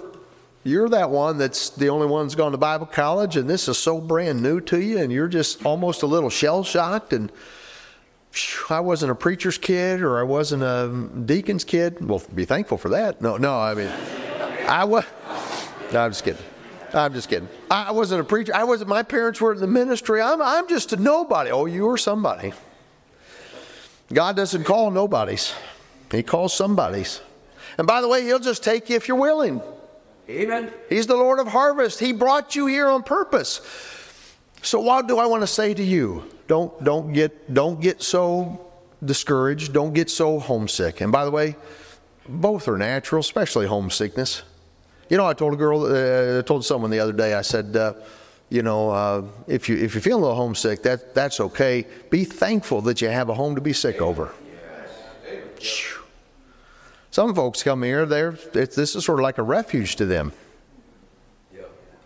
you're 0.62 0.88
that 0.88 1.10
one 1.10 1.36
that's 1.36 1.70
the 1.70 1.88
only 1.90 2.06
one 2.06 2.26
that's 2.26 2.34
gone 2.34 2.52
to 2.52 2.58
Bible 2.58 2.86
college, 2.86 3.36
and 3.36 3.48
this 3.48 3.68
is 3.68 3.76
so 3.76 4.00
brand 4.00 4.42
new 4.42 4.60
to 4.62 4.80
you, 4.80 4.98
and 4.98 5.12
you're 5.12 5.28
just 5.28 5.64
almost 5.64 6.02
a 6.02 6.06
little 6.06 6.30
shell 6.30 6.64
shocked. 6.64 7.12
And 7.12 7.30
I 8.70 8.80
wasn't 8.80 9.12
a 9.12 9.14
preacher's 9.14 9.58
kid, 9.58 10.00
or 10.00 10.18
I 10.18 10.22
wasn't 10.22 10.62
a 10.62 10.84
um, 10.84 11.26
deacon's 11.26 11.64
kid. 11.64 12.06
Well, 12.06 12.22
be 12.34 12.44
thankful 12.44 12.78
for 12.78 12.90
that. 12.90 13.20
No, 13.20 13.36
no, 13.36 13.58
I 13.58 13.74
mean, 13.74 13.90
I 14.68 14.84
was. 14.84 15.04
No, 15.92 16.00
I'm 16.00 16.10
just 16.10 16.24
kidding. 16.24 16.42
I'm 16.94 17.12
just 17.12 17.28
kidding. 17.28 17.48
I 17.70 17.90
wasn't 17.90 18.20
a 18.20 18.24
preacher. 18.24 18.54
I 18.54 18.64
wasn't. 18.64 18.88
My 18.88 19.02
parents 19.02 19.40
were 19.40 19.52
in 19.52 19.60
the 19.60 19.66
ministry. 19.66 20.22
I'm. 20.22 20.40
I'm 20.40 20.68
just 20.68 20.92
a 20.92 20.96
nobody. 20.96 21.50
Oh, 21.50 21.66
you 21.66 21.88
are 21.90 21.98
somebody. 21.98 22.52
God 24.12 24.36
doesn't 24.36 24.64
call 24.64 24.90
nobodies. 24.90 25.52
He 26.12 26.22
calls 26.22 26.54
somebodies. 26.54 27.20
And 27.78 27.86
by 27.86 28.00
the 28.00 28.08
way, 28.08 28.22
He'll 28.22 28.38
just 28.38 28.62
take 28.62 28.88
you 28.88 28.96
if 28.96 29.08
you're 29.08 29.16
willing. 29.16 29.60
Amen. 30.30 30.72
He's 30.88 31.06
the 31.06 31.16
Lord 31.16 31.40
of 31.40 31.48
harvest. 31.48 31.98
He 31.98 32.12
brought 32.12 32.54
you 32.54 32.66
here 32.66 32.86
on 32.86 33.02
purpose. 33.02 33.60
So 34.62 34.80
what 34.80 35.08
do 35.08 35.18
I 35.18 35.26
want 35.26 35.42
to 35.42 35.46
say 35.46 35.74
to 35.74 35.82
you? 35.82 36.30
Don't 36.46 36.82
don't 36.84 37.12
get 37.12 37.52
don't 37.52 37.80
get 37.80 38.02
so 38.02 38.72
discouraged. 39.04 39.72
Don't 39.72 39.92
get 39.92 40.10
so 40.10 40.38
homesick. 40.38 41.00
And 41.00 41.10
by 41.10 41.24
the 41.24 41.30
way, 41.30 41.56
both 42.28 42.68
are 42.68 42.78
natural, 42.78 43.20
especially 43.20 43.66
homesickness. 43.66 44.42
You 45.08 45.16
know, 45.16 45.26
I 45.26 45.34
told 45.34 45.54
a 45.54 45.56
girl, 45.56 45.84
uh, 45.84 46.38
I 46.38 46.42
told 46.42 46.64
someone 46.64 46.90
the 46.90 47.00
other 47.00 47.12
day. 47.12 47.34
I 47.34 47.42
said, 47.42 47.76
uh, 47.76 47.94
you 48.48 48.62
know, 48.62 48.90
uh, 48.90 49.24
if 49.46 49.68
you 49.68 49.76
if 49.76 49.94
you 49.94 50.00
feel 50.00 50.18
a 50.18 50.20
little 50.20 50.36
homesick, 50.36 50.82
that 50.82 51.14
that's 51.14 51.40
okay. 51.40 51.86
Be 52.10 52.24
thankful 52.24 52.80
that 52.82 53.00
you 53.00 53.08
have 53.08 53.28
a 53.28 53.34
home 53.34 53.54
to 53.54 53.60
be 53.60 53.72
sick 53.72 54.00
over. 54.00 54.32
Some 57.10 57.34
folks 57.34 57.62
come 57.62 57.82
here, 57.82 58.06
they're 58.06 58.32
this 58.32 58.96
is 58.96 59.04
sort 59.04 59.18
of 59.18 59.22
like 59.22 59.38
a 59.38 59.42
refuge 59.42 59.96
to 59.96 60.06
them. 60.06 60.32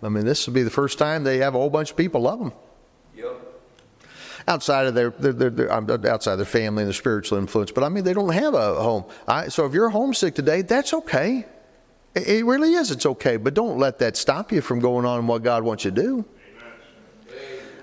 I 0.02 0.08
mean, 0.08 0.24
this 0.24 0.46
will 0.46 0.54
be 0.54 0.62
the 0.62 0.70
first 0.70 0.98
time 0.98 1.24
they 1.24 1.38
have 1.38 1.54
a 1.54 1.58
whole 1.58 1.70
bunch 1.70 1.90
of 1.90 1.96
people 1.96 2.20
love 2.22 2.38
them 2.38 2.52
outside 4.48 4.86
of 4.86 4.94
their, 4.94 5.10
their, 5.10 5.32
their, 5.32 5.50
their 5.50 6.10
outside 6.10 6.36
their 6.36 6.46
family 6.46 6.82
and 6.82 6.88
their 6.88 6.94
spiritual 6.94 7.38
influence. 7.38 7.70
But 7.70 7.84
I 7.84 7.88
mean, 7.90 8.02
they 8.02 8.14
don't 8.14 8.32
have 8.32 8.54
a 8.54 8.74
home. 8.82 9.04
I, 9.28 9.48
so 9.48 9.66
if 9.66 9.74
you're 9.74 9.90
homesick 9.90 10.34
today, 10.34 10.62
that's 10.62 10.94
okay. 10.94 11.44
It, 12.26 12.44
really 12.44 12.74
is. 12.74 12.90
It's 12.90 13.06
okay. 13.06 13.36
But 13.36 13.54
don't 13.54 13.78
let 13.78 13.98
that 13.98 14.16
stop 14.16 14.52
you 14.52 14.60
from 14.60 14.80
going 14.80 15.04
on 15.04 15.26
what 15.26 15.42
God 15.42 15.62
wants 15.62 15.84
you 15.84 15.90
to 15.90 16.02
do. 16.02 16.24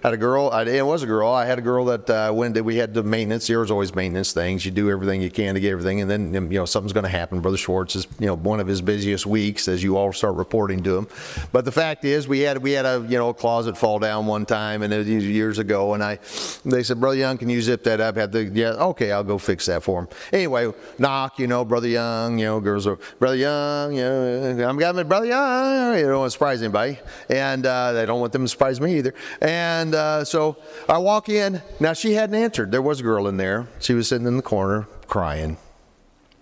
Had 0.05 0.13
a 0.13 0.17
girl. 0.17 0.51
I, 0.53 0.63
it 0.63 0.85
was 0.85 1.01
a 1.01 1.07
girl. 1.07 1.31
I 1.31 1.45
had 1.45 1.57
a 1.57 1.63
girl 1.63 1.85
that 1.85 2.07
uh, 2.07 2.31
when 2.31 2.53
we 2.63 2.75
had 2.75 2.93
the 2.93 3.01
maintenance. 3.01 3.47
There 3.47 3.59
was 3.59 3.71
always 3.71 3.95
maintenance 3.95 4.33
things. 4.33 4.63
You 4.63 4.69
do 4.69 4.91
everything 4.91 5.19
you 5.19 5.31
can 5.31 5.55
to 5.55 5.59
get 5.59 5.71
everything, 5.71 5.99
and 6.01 6.09
then 6.09 6.31
you 6.31 6.59
know 6.59 6.65
something's 6.65 6.93
going 6.93 7.05
to 7.05 7.09
happen. 7.09 7.41
Brother 7.41 7.57
Schwartz 7.57 7.95
is 7.95 8.07
you 8.19 8.27
know 8.27 8.35
one 8.35 8.59
of 8.59 8.67
his 8.67 8.81
busiest 8.81 9.25
weeks 9.25 9.67
as 9.67 9.81
you 9.81 9.97
all 9.97 10.13
start 10.13 10.35
reporting 10.35 10.83
to 10.83 10.95
him. 10.95 11.07
But 11.51 11.65
the 11.65 11.71
fact 11.71 12.05
is, 12.05 12.27
we 12.27 12.41
had 12.41 12.59
we 12.59 12.71
had 12.73 12.85
a 12.85 13.03
you 13.09 13.17
know 13.17 13.33
closet 13.33 13.77
fall 13.77 13.97
down 13.97 14.27
one 14.27 14.45
time, 14.45 14.83
and 14.83 14.93
it 14.93 14.97
was 14.97 15.07
years 15.07 15.57
ago, 15.57 15.95
and 15.95 16.03
I 16.03 16.19
they 16.63 16.83
said, 16.83 16.99
Brother 16.99 17.17
Young, 17.17 17.39
can 17.39 17.49
you 17.49 17.59
zip 17.63 17.83
that 17.85 17.99
up? 17.99 18.15
Had 18.15 18.31
the 18.31 18.43
yeah, 18.43 18.73
okay, 18.73 19.11
I'll 19.11 19.23
go 19.23 19.39
fix 19.39 19.65
that 19.65 19.81
for 19.81 20.01
him. 20.01 20.07
Anyway, 20.31 20.71
knock, 20.99 21.39
you 21.39 21.47
know, 21.47 21.65
Brother 21.65 21.87
Young, 21.87 22.37
you 22.37 22.45
know, 22.45 22.59
girls 22.59 22.85
are 22.85 22.99
Brother 23.17 23.37
Young, 23.37 23.95
you 23.95 24.03
know, 24.03 24.69
I'm 24.69 24.77
got 24.77 24.93
my 24.93 25.01
Brother 25.01 25.25
Young. 25.25 25.97
You 25.97 26.03
don't 26.03 26.19
want 26.19 26.27
to 26.27 26.31
surprise 26.31 26.61
anybody, 26.61 26.99
and 27.27 27.65
uh, 27.65 27.93
they 27.93 28.05
don't 28.05 28.19
want 28.19 28.33
them 28.33 28.43
to 28.43 28.47
surprise 28.47 28.79
me 28.79 28.99
either. 28.99 29.15
And 29.41 29.94
uh, 29.95 30.23
so 30.25 30.58
I 30.88 30.99
walk 30.99 31.29
in. 31.29 31.62
Now 31.79 31.93
she 31.93 32.13
hadn't 32.13 32.36
answered. 32.36 32.71
There 32.71 32.81
was 32.81 32.99
a 32.99 33.03
girl 33.03 33.27
in 33.27 33.38
there. 33.38 33.67
She 33.79 33.93
was 33.93 34.08
sitting 34.08 34.27
in 34.27 34.38
the 34.38 34.43
corner 34.43 34.84
crying. 35.08 35.58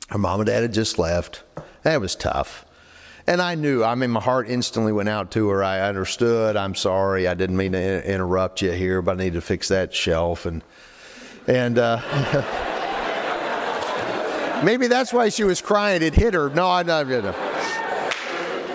Her 0.09 0.17
mom 0.17 0.41
and 0.41 0.47
dad 0.47 0.63
had 0.63 0.73
just 0.73 0.99
left. 0.99 1.43
That 1.83 2.01
was 2.01 2.15
tough. 2.15 2.65
And 3.25 3.41
I 3.41 3.55
knew, 3.55 3.83
I 3.83 3.95
mean, 3.95 4.11
my 4.11 4.19
heart 4.19 4.49
instantly 4.49 4.91
went 4.91 5.07
out 5.07 5.31
to 5.31 5.47
her. 5.49 5.63
I 5.63 5.79
understood. 5.81 6.57
I'm 6.57 6.75
sorry. 6.75 7.27
I 7.27 7.33
didn't 7.35 7.55
mean 7.55 7.71
to 7.71 7.79
in- 7.79 8.03
interrupt 8.03 8.61
you 8.61 8.71
here, 8.71 9.01
but 9.01 9.13
I 9.13 9.23
need 9.23 9.33
to 9.33 9.41
fix 9.41 9.69
that 9.69 9.93
shelf. 9.93 10.45
And, 10.45 10.61
and, 11.47 11.79
uh, 11.79 12.01
maybe 14.63 14.87
that's 14.87 15.13
why 15.13 15.29
she 15.29 15.45
was 15.45 15.61
crying. 15.61 16.01
It 16.01 16.15
hit 16.15 16.33
her. 16.33 16.49
No, 16.49 16.69
I, 16.69 16.83
no, 16.83 17.03
no. 17.03 17.42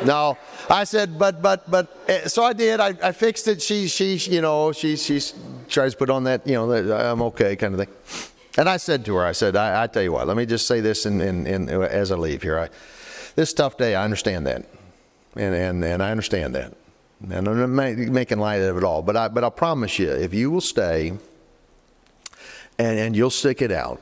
No, 0.05 0.39
I 0.71 0.85
said, 0.85 1.19
but, 1.19 1.43
but, 1.43 1.69
but, 1.71 2.05
eh, 2.09 2.29
so 2.29 2.45
I 2.45 2.53
did. 2.53 2.79
I, 2.79 2.95
I 3.03 3.13
fixed 3.13 3.49
it. 3.49 3.61
She, 3.61 3.89
she, 3.89 4.17
you 4.17 4.41
know, 4.41 4.71
she, 4.73 4.97
she 4.97 5.21
tries 5.69 5.93
to 5.93 5.99
put 5.99 6.09
on 6.09 6.25
that, 6.25 6.47
you 6.47 6.55
know, 6.55 6.69
that 6.69 7.07
I'm 7.07 7.23
okay 7.23 7.57
kind 7.57 7.75
of 7.75 7.81
thing. 7.81 7.95
And 8.57 8.69
I 8.69 8.77
said 8.77 9.05
to 9.07 9.15
her, 9.17 9.25
I 9.25 9.33
said, 9.33 9.57
I, 9.57 9.85
I 9.85 9.87
tell 9.87 10.03
you 10.03 10.13
what, 10.13 10.27
let 10.27 10.37
me 10.37 10.47
just 10.47 10.67
say 10.67 10.81
this 10.81 11.07
in, 11.07 11.21
in, 11.21 11.47
in, 11.47 11.69
as 11.69 12.13
I 12.13 12.17
leave 12.17 12.43
here. 12.43 12.59
I, 12.59 12.69
this 13.35 13.53
tough 13.53 13.77
day, 13.77 13.95
I 13.95 14.05
understand 14.05 14.47
that. 14.47 14.67
And, 15.37 15.55
and, 15.55 15.85
and 15.85 16.03
I 16.03 16.11
understand 16.11 16.55
that. 16.55 16.75
And 17.23 17.49
I'm 17.49 17.77
not 17.77 17.95
making 17.95 18.39
light 18.39 18.63
of 18.63 18.77
it 18.77 18.85
all. 18.85 19.03
But 19.03 19.17
I, 19.17 19.29
but 19.29 19.43
I 19.43 19.51
promise 19.51 19.99
you, 19.99 20.11
if 20.11 20.33
you 20.33 20.51
will 20.51 20.61
stay 20.61 21.11
and, 22.79 22.99
and 22.99 23.17
you'll 23.17 23.31
stick 23.31 23.63
it 23.63 23.73
out, 23.73 24.01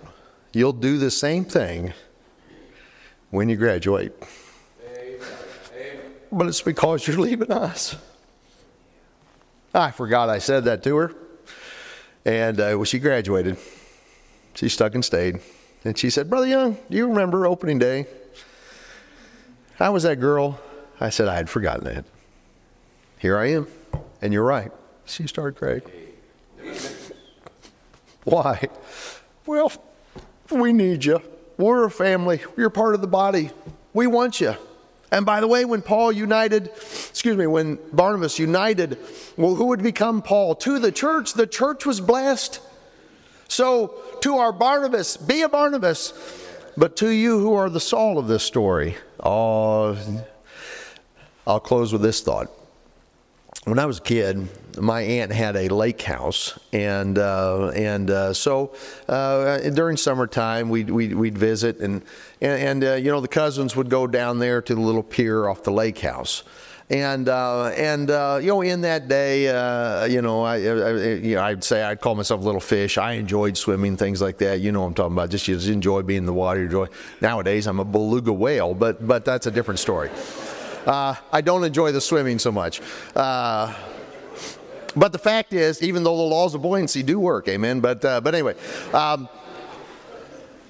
you'll 0.52 0.72
do 0.72 0.98
the 0.98 1.10
same 1.10 1.44
thing 1.44 1.92
when 3.30 3.48
you 3.48 3.56
graduate. 3.56 4.12
But 6.30 6.48
it's 6.48 6.62
because 6.62 7.06
you're 7.06 7.18
leaving 7.18 7.52
us. 7.52 7.96
I 9.74 9.90
forgot 9.90 10.28
I 10.28 10.38
said 10.38 10.64
that 10.64 10.82
to 10.84 10.96
her. 10.96 11.14
And 12.24 12.58
uh, 12.58 12.74
when 12.74 12.86
she 12.86 12.98
graduated, 12.98 13.56
she 14.54 14.68
stuck 14.68 14.94
and 14.94 15.04
stayed. 15.04 15.38
And 15.84 15.96
she 15.96 16.10
said, 16.10 16.28
Brother 16.28 16.46
Young, 16.48 16.78
do 16.90 16.96
you 16.96 17.06
remember 17.08 17.46
opening 17.46 17.78
day? 17.78 18.06
I 19.78 19.90
was 19.90 20.02
that 20.04 20.18
girl? 20.18 20.58
I 20.98 21.10
said, 21.10 21.28
I 21.28 21.36
had 21.36 21.50
forgotten 21.50 21.86
it. 21.86 22.04
Here 23.18 23.38
I 23.38 23.50
am. 23.50 23.68
And 24.22 24.32
you're 24.32 24.44
right. 24.44 24.72
She 25.04 25.26
started 25.26 25.56
crying. 25.56 25.82
Why? 28.24 28.68
Well, 29.44 29.70
we 30.50 30.72
need 30.72 31.04
you. 31.04 31.22
We're 31.58 31.84
a 31.84 31.90
family. 31.90 32.40
You're 32.56 32.70
part 32.70 32.94
of 32.94 33.00
the 33.00 33.06
body. 33.06 33.50
We 33.92 34.06
want 34.06 34.40
you. 34.40 34.56
And 35.12 35.24
by 35.24 35.40
the 35.40 35.46
way, 35.46 35.64
when 35.64 35.82
Paul 35.82 36.12
united, 36.12 36.66
excuse 36.66 37.36
me, 37.36 37.46
when 37.46 37.78
Barnabas 37.92 38.38
united, 38.38 38.98
well, 39.36 39.54
who 39.54 39.66
would 39.66 39.82
become 39.82 40.20
Paul? 40.20 40.54
To 40.56 40.78
the 40.78 40.90
church. 40.90 41.34
The 41.34 41.46
church 41.46 41.86
was 41.86 42.00
blessed. 42.00 42.60
So, 43.48 43.94
to 44.22 44.38
our 44.38 44.52
Barnabas, 44.52 45.16
be 45.16 45.42
a 45.42 45.48
Barnabas. 45.48 46.12
But 46.76 46.96
to 46.96 47.08
you 47.08 47.38
who 47.38 47.54
are 47.54 47.70
the 47.70 47.80
Saul 47.80 48.18
of 48.18 48.26
this 48.26 48.42
story, 48.42 48.96
oh, 49.22 49.96
I'll 51.46 51.60
close 51.60 51.92
with 51.92 52.02
this 52.02 52.20
thought. 52.20 52.50
When 53.66 53.80
I 53.80 53.86
was 53.86 53.98
a 53.98 54.02
kid, 54.02 54.46
my 54.78 55.00
aunt 55.00 55.32
had 55.32 55.56
a 55.56 55.66
lake 55.66 56.00
house, 56.00 56.56
and 56.72 57.18
uh, 57.18 57.72
and 57.74 58.08
uh, 58.08 58.32
so 58.32 58.76
uh, 59.08 59.58
during 59.70 59.96
summertime 59.96 60.68
we'd, 60.68 60.88
we'd, 60.88 61.12
we'd 61.12 61.36
visit, 61.36 61.80
and 61.80 62.02
and, 62.40 62.62
and 62.62 62.84
uh, 62.84 62.94
you 62.94 63.10
know 63.10 63.20
the 63.20 63.26
cousins 63.26 63.74
would 63.74 63.90
go 63.90 64.06
down 64.06 64.38
there 64.38 64.62
to 64.62 64.72
the 64.72 64.80
little 64.80 65.02
pier 65.02 65.48
off 65.48 65.64
the 65.64 65.72
lake 65.72 65.98
house. 65.98 66.44
And 66.90 67.28
uh, 67.28 67.64
and 67.70 68.08
uh, 68.08 68.38
you 68.40 68.46
know, 68.46 68.62
in 68.62 68.82
that 68.82 69.08
day, 69.08 69.46
you 70.12 70.22
know, 70.22 70.44
I, 70.44 70.54
I 70.58 70.90
you 71.14 71.34
know, 71.34 71.42
I'd 71.42 71.64
say 71.64 71.82
I'd 71.82 72.00
call 72.00 72.14
myself 72.14 72.42
a 72.42 72.44
little 72.44 72.60
fish. 72.60 72.98
I 72.98 73.14
enjoyed 73.14 73.56
swimming, 73.56 73.96
things 73.96 74.22
like 74.22 74.38
that. 74.38 74.60
You 74.60 74.70
know, 74.70 74.82
what 74.82 74.86
I'm 74.86 74.94
talking 74.94 75.14
about. 75.14 75.30
Just 75.30 75.48
you 75.48 75.56
just 75.56 75.66
enjoy 75.66 76.02
being 76.02 76.18
in 76.18 76.26
the 76.26 76.32
water. 76.32 76.62
Enjoy. 76.62 76.86
Nowadays, 77.20 77.66
I'm 77.66 77.80
a 77.80 77.84
beluga 77.84 78.32
whale, 78.32 78.74
but 78.74 79.04
but 79.04 79.24
that's 79.24 79.48
a 79.48 79.50
different 79.50 79.80
story. 79.80 80.08
Uh, 80.86 81.14
I 81.32 81.40
don't 81.40 81.64
enjoy 81.64 81.92
the 81.92 82.00
swimming 82.00 82.38
so 82.38 82.52
much. 82.52 82.80
Uh, 83.14 83.74
but 84.96 85.12
the 85.12 85.18
fact 85.18 85.52
is, 85.52 85.82
even 85.82 86.04
though 86.04 86.16
the 86.16 86.22
laws 86.22 86.54
of 86.54 86.62
buoyancy 86.62 87.02
do 87.02 87.18
work, 87.18 87.48
amen. 87.48 87.80
But 87.80 88.04
uh, 88.04 88.20
but 88.20 88.34
anyway. 88.34 88.54
Um, 88.94 89.28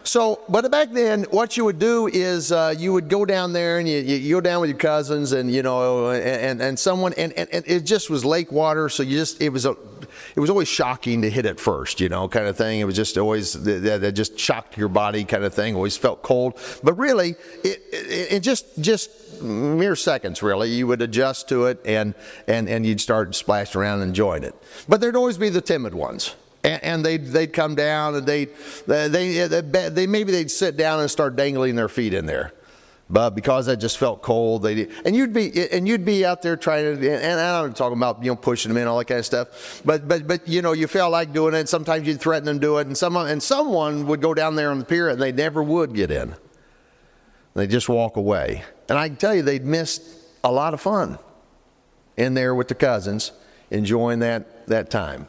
so, 0.07 0.41
but 0.49 0.71
back 0.71 0.93
then, 0.93 1.25
what 1.25 1.57
you 1.57 1.65
would 1.65 1.81
do 1.81 2.07
is 2.07 2.53
uh, 2.53 2.75
you 2.79 2.93
would 2.93 3.09
go 3.09 3.25
down 3.25 3.53
there 3.53 3.79
and 3.79 3.89
you, 3.89 3.99
you 3.99 4.37
go 4.37 4.41
down 4.41 4.61
with 4.61 4.71
your 4.71 4.79
cousins 4.79 5.33
and 5.33 5.53
you 5.53 5.63
know 5.63 6.11
and, 6.11 6.63
and 6.63 6.79
someone 6.79 7.13
and, 7.15 7.33
and, 7.33 7.49
and 7.53 7.65
it 7.67 7.81
just 7.81 8.09
was 8.09 8.25
lake 8.25 8.53
water, 8.53 8.89
so 8.89 9.03
you 9.03 9.19
just 9.19 9.43
it 9.43 9.49
was 9.49 9.67
a 9.67 9.77
it 10.37 10.41
was 10.41 10.49
always 10.49 10.69
shocking 10.69 11.23
to 11.23 11.31
hit 11.31 11.45
it 11.45 11.59
first, 11.59 12.01
you 12.01 12.09
know, 12.09 12.29
kind 12.29 12.47
of 12.47 12.57
thing. 12.57 12.79
It 12.81 12.85
was 12.85 12.95
just 12.95 13.19
always 13.19 13.55
that, 13.55 14.01
that 14.01 14.13
just 14.13 14.39
shocked 14.39 14.77
your 14.77 14.89
body, 14.89 15.25
kind 15.25 15.45
of 15.45 15.53
thing. 15.53 15.75
Always 15.75 15.97
felt 15.97 16.23
cold, 16.23 16.57
but 16.85 16.95
really, 16.95 17.35
it, 17.65 17.83
it, 17.93 18.33
it 18.33 18.41
just 18.41 18.81
just 18.81 19.26
mere 19.41 19.97
seconds, 19.97 20.43
really, 20.43 20.71
you 20.71 20.87
would 20.87 21.03
adjust 21.03 21.49
to 21.51 21.67
it 21.67 21.81
and 21.85 22.15
and 22.47 22.69
and 22.69 22.85
you'd 22.85 23.01
start 23.01 23.35
splashing 23.35 23.81
around 23.81 24.01
and 24.01 24.09
enjoying 24.09 24.43
it. 24.45 24.55
But 24.89 25.01
there'd 25.01 25.17
always 25.17 25.39
be 25.39 25.49
the 25.49 25.61
timid 25.61 25.95
ones 25.95 26.35
and, 26.67 26.85
and 26.85 27.05
they'd, 27.05 27.25
they'd 27.27 27.53
come 27.53 27.75
down 27.75 28.17
and 28.17 28.27
they, 28.27 28.47
they, 28.87 29.09
they, 29.09 29.61
they, 29.89 30.07
maybe 30.07 30.33
they'd 30.33 30.51
sit 30.51 30.77
down 30.77 31.01
and 31.01 31.11
start 31.11 31.37
dangling 31.37 31.77
their 31.77 31.89
feet 31.89 32.13
in 32.13 32.27
there. 32.27 32.53
But 33.09 33.31
because 33.31 33.67
that 33.67 33.77
just 33.77 33.99
felt 33.99 34.21
cold, 34.21 34.65
they 34.65 34.89
and 35.05 35.15
you'd 35.15 35.33
be 35.33 35.71
and 35.71 35.87
you'd 35.87 36.05
be 36.05 36.27
out 36.27 36.43
there 36.43 36.57
trying 36.57 36.99
to 36.99 37.13
and 37.13 37.39
I'm 37.39 37.73
talking 37.73 37.97
about 37.97 38.25
you 38.25 38.33
know 38.33 38.37
pushing 38.37 38.69
them 38.69 38.83
in 38.83 38.89
all 38.89 38.99
that 38.99 39.05
kind 39.05 39.21
of 39.21 39.25
stuff. 39.25 39.81
But 39.85 40.09
but 40.09 40.27
but 40.27 40.49
you 40.49 40.61
know 40.61 40.73
you 40.73 40.89
felt 40.89 41.13
like 41.13 41.33
doing 41.33 41.55
it. 41.55 41.69
Sometimes 41.69 42.05
you'd 42.05 42.21
threaten 42.21 42.47
them 42.47 42.57
to 42.57 42.67
do 42.67 42.79
it, 42.79 42.89
and 42.89 42.99
someone 42.99 43.29
and 43.29 43.41
someone 43.41 44.09
would 44.09 44.21
go 44.21 44.35
down 44.35 44.57
there 44.57 44.73
on 44.73 44.81
the 44.81 44.85
pier 44.85 45.09
and 45.09 45.23
they 45.23 45.31
never 45.31 45.63
would 45.63 45.95
get 45.95 46.11
in. 46.11 46.35
They 47.55 47.69
just 47.69 47.89
walk 47.89 48.17
away, 48.17 48.65
and 48.89 48.99
I 48.99 49.09
can 49.09 49.17
tell 49.17 49.35
you 49.35 49.43
they'd 49.43 49.65
missed 49.65 50.03
a 50.45 50.51
lot 50.51 50.75
of 50.75 50.81
fun 50.81 51.19
in 52.17 52.35
there 52.35 52.55
with 52.55 52.69
the 52.69 52.75
cousins, 52.75 53.33
enjoying 53.71 54.21
that 54.21 54.67
that 54.69 54.91
time. 54.91 55.29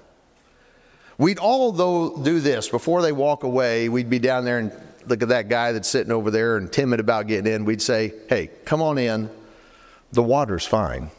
We'd 1.17 1.39
all, 1.39 1.71
though, 1.71 2.15
do 2.17 2.39
this. 2.39 2.69
Before 2.69 3.01
they 3.01 3.11
walk 3.11 3.43
away, 3.43 3.89
we'd 3.89 4.09
be 4.09 4.19
down 4.19 4.45
there 4.45 4.59
and 4.59 4.71
look 5.07 5.23
at 5.23 5.29
that 5.29 5.49
guy 5.49 5.71
that's 5.71 5.87
sitting 5.87 6.11
over 6.11 6.29
there 6.29 6.57
and 6.57 6.71
timid 6.71 6.99
about 6.99 7.27
getting 7.27 7.51
in. 7.51 7.65
We'd 7.65 7.81
say, 7.81 8.13
hey, 8.29 8.51
come 8.65 8.81
on 8.81 8.97
in. 8.97 9.29
The 10.11 10.21
water's 10.21 10.65
fine. 10.65 11.09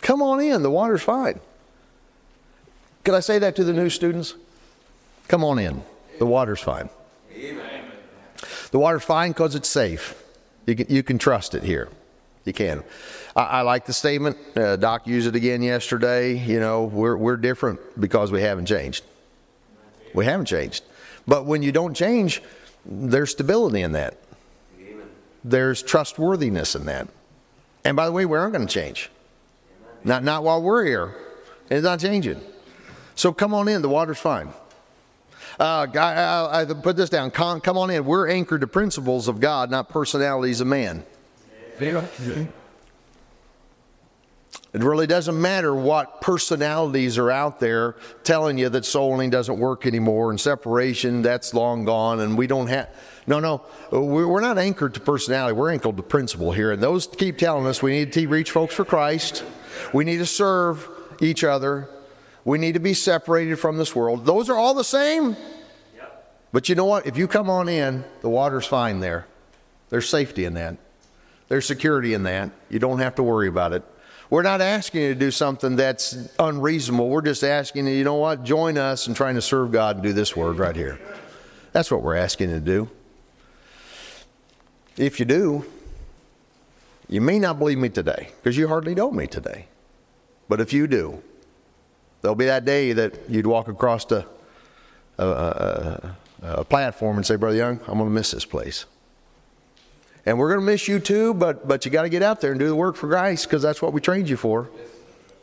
Come 0.00 0.22
on 0.22 0.40
in. 0.40 0.62
The 0.62 0.70
water's 0.70 1.02
fine. 1.02 1.38
Could 3.04 3.14
I 3.14 3.20
say 3.20 3.38
that 3.40 3.56
to 3.56 3.64
the 3.64 3.72
new 3.72 3.90
students? 3.90 4.34
Come 5.28 5.44
on 5.44 5.58
in. 5.58 5.82
The 6.18 6.26
water's 6.26 6.60
fine. 6.60 6.88
Amen. 7.34 7.84
The 8.70 8.78
water's 8.78 9.04
fine 9.04 9.32
because 9.32 9.54
it's 9.54 9.68
safe. 9.68 10.21
You 10.66 10.76
can, 10.76 10.86
you 10.88 11.02
can 11.02 11.18
trust 11.18 11.54
it 11.54 11.62
here. 11.62 11.88
You 12.44 12.52
can. 12.52 12.82
I, 13.36 13.42
I 13.42 13.60
like 13.62 13.86
the 13.86 13.92
statement. 13.92 14.36
Uh, 14.56 14.76
Doc 14.76 15.06
used 15.06 15.26
it 15.26 15.36
again 15.36 15.62
yesterday. 15.62 16.36
You 16.36 16.60
know, 16.60 16.84
we're, 16.84 17.16
we're 17.16 17.36
different 17.36 17.80
because 18.00 18.30
we 18.32 18.42
haven't 18.42 18.66
changed. 18.66 19.04
We 20.14 20.24
haven't 20.24 20.46
changed. 20.46 20.84
But 21.26 21.46
when 21.46 21.62
you 21.62 21.72
don't 21.72 21.94
change, 21.94 22.42
there's 22.84 23.30
stability 23.30 23.82
in 23.82 23.92
that. 23.92 24.18
There's 25.44 25.82
trustworthiness 25.82 26.74
in 26.74 26.86
that. 26.86 27.08
And 27.84 27.96
by 27.96 28.06
the 28.06 28.12
way, 28.12 28.26
we 28.26 28.38
aren't 28.38 28.52
going 28.52 28.66
to 28.66 28.72
change. 28.72 29.10
Not, 30.04 30.22
not 30.22 30.44
while 30.44 30.62
we're 30.62 30.84
here. 30.84 31.14
It's 31.70 31.84
not 31.84 32.00
changing. 32.00 32.40
So 33.14 33.32
come 33.32 33.54
on 33.54 33.68
in. 33.68 33.82
The 33.82 33.88
water's 33.88 34.18
fine. 34.18 34.52
Uh, 35.58 35.86
I, 35.94 35.98
I, 35.98 36.60
I 36.62 36.64
put 36.64 36.96
this 36.96 37.10
down. 37.10 37.30
Come, 37.30 37.60
come 37.60 37.76
on 37.78 37.90
in. 37.90 38.04
We're 38.04 38.28
anchored 38.28 38.62
to 38.62 38.66
principles 38.66 39.28
of 39.28 39.40
God, 39.40 39.70
not 39.70 39.88
personalities 39.88 40.60
of 40.60 40.66
man. 40.66 41.04
It 44.74 44.82
really 44.82 45.06
doesn't 45.06 45.38
matter 45.38 45.74
what 45.74 46.22
personalities 46.22 47.18
are 47.18 47.30
out 47.30 47.60
there 47.60 47.96
telling 48.24 48.56
you 48.56 48.70
that 48.70 48.86
soul 48.86 49.12
winning 49.12 49.28
doesn't 49.28 49.58
work 49.58 49.84
anymore 49.86 50.30
and 50.30 50.40
separation, 50.40 51.20
that's 51.20 51.52
long 51.52 51.84
gone, 51.84 52.20
and 52.20 52.38
we 52.38 52.46
don't 52.46 52.68
have. 52.68 52.88
No, 53.26 53.38
no, 53.38 53.62
we're 53.90 54.40
not 54.40 54.56
anchored 54.56 54.94
to 54.94 55.00
personality. 55.00 55.52
We're 55.52 55.70
anchored 55.70 55.98
to 55.98 56.02
principle 56.02 56.52
here. 56.52 56.72
And 56.72 56.82
those 56.82 57.06
keep 57.06 57.36
telling 57.36 57.66
us 57.66 57.82
we 57.82 57.92
need 57.92 58.12
to 58.14 58.26
reach 58.26 58.50
folks 58.50 58.74
for 58.74 58.84
Christ. 58.84 59.44
We 59.92 60.04
need 60.04 60.18
to 60.18 60.26
serve 60.26 60.88
each 61.20 61.44
other. 61.44 61.88
We 62.44 62.58
need 62.58 62.72
to 62.72 62.80
be 62.80 62.94
separated 62.94 63.56
from 63.56 63.78
this 63.78 63.94
world. 63.94 64.26
Those 64.26 64.50
are 64.50 64.56
all 64.56 64.74
the 64.74 64.84
same. 64.84 65.36
But 66.52 66.68
you 66.68 66.74
know 66.74 66.84
what? 66.84 67.06
If 67.06 67.16
you 67.16 67.26
come 67.28 67.48
on 67.48 67.68
in, 67.68 68.04
the 68.20 68.28
water's 68.28 68.66
fine 68.66 69.00
there. 69.00 69.26
There's 69.88 70.08
safety 70.08 70.44
in 70.44 70.54
that. 70.54 70.76
There's 71.48 71.66
security 71.66 72.14
in 72.14 72.24
that. 72.24 72.50
You 72.68 72.78
don't 72.78 72.98
have 72.98 73.14
to 73.16 73.22
worry 73.22 73.48
about 73.48 73.72
it. 73.72 73.82
We're 74.28 74.42
not 74.42 74.60
asking 74.60 75.02
you 75.02 75.08
to 75.10 75.14
do 75.14 75.30
something 75.30 75.76
that's 75.76 76.30
unreasonable. 76.38 77.10
We're 77.10 77.22
just 77.22 77.44
asking 77.44 77.86
you, 77.86 77.92
you 77.92 78.04
know 78.04 78.14
what? 78.14 78.44
Join 78.44 78.78
us 78.78 79.06
in 79.06 79.14
trying 79.14 79.34
to 79.34 79.42
serve 79.42 79.72
God 79.72 79.96
and 79.96 80.02
do 80.02 80.12
this 80.12 80.34
word 80.34 80.58
right 80.58 80.74
here. 80.74 80.98
That's 81.72 81.90
what 81.90 82.02
we're 82.02 82.16
asking 82.16 82.48
you 82.50 82.56
to 82.56 82.60
do. 82.60 82.90
If 84.96 85.20
you 85.20 85.26
do, 85.26 85.66
you 87.08 87.20
may 87.20 87.38
not 87.38 87.58
believe 87.58 87.78
me 87.78 87.90
today 87.90 88.30
because 88.36 88.56
you 88.56 88.68
hardly 88.68 88.94
know 88.94 89.10
me 89.10 89.26
today. 89.26 89.66
But 90.48 90.60
if 90.60 90.72
you 90.72 90.86
do, 90.86 91.22
there'll 92.22 92.34
be 92.34 92.46
that 92.46 92.64
day 92.64 92.92
that 92.92 93.18
you'd 93.28 93.46
walk 93.46 93.68
across 93.68 94.10
a, 94.10 94.26
a, 95.18 95.24
a, 95.24 96.16
a 96.42 96.64
platform 96.64 97.16
and 97.16 97.26
say, 97.26 97.36
Brother 97.36 97.56
Young, 97.56 97.78
I'm 97.86 97.98
going 97.98 98.08
to 98.08 98.14
miss 98.14 98.30
this 98.30 98.44
place. 98.44 98.86
And 100.24 100.38
we're 100.38 100.48
going 100.48 100.60
to 100.60 100.66
miss 100.66 100.86
you 100.86 101.00
too, 101.00 101.34
but, 101.34 101.66
but 101.66 101.84
you 101.84 101.90
got 101.90 102.02
to 102.02 102.08
get 102.08 102.22
out 102.22 102.40
there 102.40 102.52
and 102.52 102.60
do 102.60 102.68
the 102.68 102.76
work 102.76 102.94
for 102.94 103.08
Christ 103.08 103.46
because 103.46 103.60
that's 103.60 103.82
what 103.82 103.92
we 103.92 104.00
trained 104.00 104.28
you 104.28 104.36
for. 104.36 104.70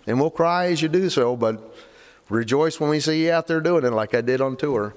And 0.07 0.19
we'll 0.19 0.31
cry 0.31 0.67
as 0.67 0.81
you 0.81 0.87
do 0.87 1.09
so, 1.09 1.35
but 1.35 1.75
rejoice 2.29 2.79
when 2.79 2.89
we 2.89 2.99
see 2.99 3.25
you 3.25 3.31
out 3.31 3.45
there 3.45 3.59
doing 3.59 3.83
it 3.83 3.91
like 3.91 4.15
I 4.15 4.21
did 4.21 4.39
on 4.39 4.55
tour. 4.55 4.95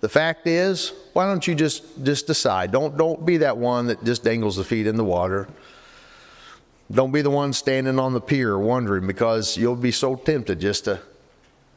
The 0.00 0.08
fact 0.08 0.46
is, 0.46 0.92
why 1.12 1.26
don't 1.26 1.46
you 1.46 1.54
just, 1.54 2.02
just 2.02 2.26
decide? 2.26 2.72
Don't, 2.72 2.96
don't 2.96 3.24
be 3.24 3.36
that 3.38 3.56
one 3.56 3.86
that 3.88 4.02
just 4.02 4.24
dangles 4.24 4.56
the 4.56 4.64
feet 4.64 4.86
in 4.86 4.96
the 4.96 5.04
water. 5.04 5.46
Don't 6.92 7.12
be 7.12 7.22
the 7.22 7.30
one 7.30 7.52
standing 7.52 7.98
on 8.00 8.12
the 8.12 8.20
pier 8.20 8.58
wondering 8.58 9.06
because 9.06 9.56
you'll 9.56 9.76
be 9.76 9.92
so 9.92 10.16
tempted 10.16 10.60
just 10.60 10.84
to, 10.86 11.00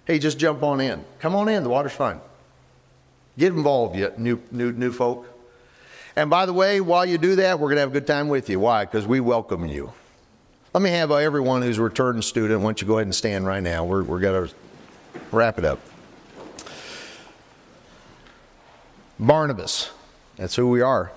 hey, 0.06 0.18
just 0.18 0.40
jump 0.40 0.64
on 0.64 0.82
in. 0.82 1.06
Come 1.20 1.36
on 1.36 1.48
in, 1.50 1.64
the 1.64 1.70
water's 1.70 1.92
fine. 1.92 2.20
Get 3.38 3.54
involved, 3.54 3.96
you 3.96 4.12
new, 4.18 4.42
new, 4.52 4.72
new 4.72 4.92
folk. 4.92 5.28
And 6.16 6.30
by 6.30 6.46
the 6.46 6.54
way, 6.54 6.82
while 6.82 7.06
you 7.06 7.18
do 7.18 7.36
that, 7.38 7.60
we're 7.60 7.68
going 7.68 7.78
to 7.78 7.82
have 7.82 7.90
a 7.90 7.94
good 7.94 8.08
time 8.08 8.28
with 8.28 8.50
you. 8.50 8.60
Why? 8.60 8.86
Because 8.86 9.06
we 9.06 9.20
welcome 9.20 9.66
you. 9.66 9.94
Let 10.74 10.82
me 10.82 10.90
have 10.90 11.12
uh, 11.12 11.16
everyone 11.16 11.62
who's 11.62 11.78
a 11.78 11.84
returning 11.84 12.24
student, 12.24 12.62
why 12.62 12.66
don't 12.68 12.82
you 12.82 12.88
go 12.88 12.96
ahead 12.96 13.06
and 13.06 13.14
stand 13.14 13.46
right 13.46 13.62
now? 13.62 13.86
We're, 13.86 14.04
we're 14.04 14.20
going 14.20 14.48
to 14.48 14.56
wrap 15.32 15.60
it 15.60 15.66
up. 15.66 15.80
Barnabas, 19.20 19.92
that's 20.38 20.56
who 20.56 20.70
we 20.70 20.82
are. 20.82 21.12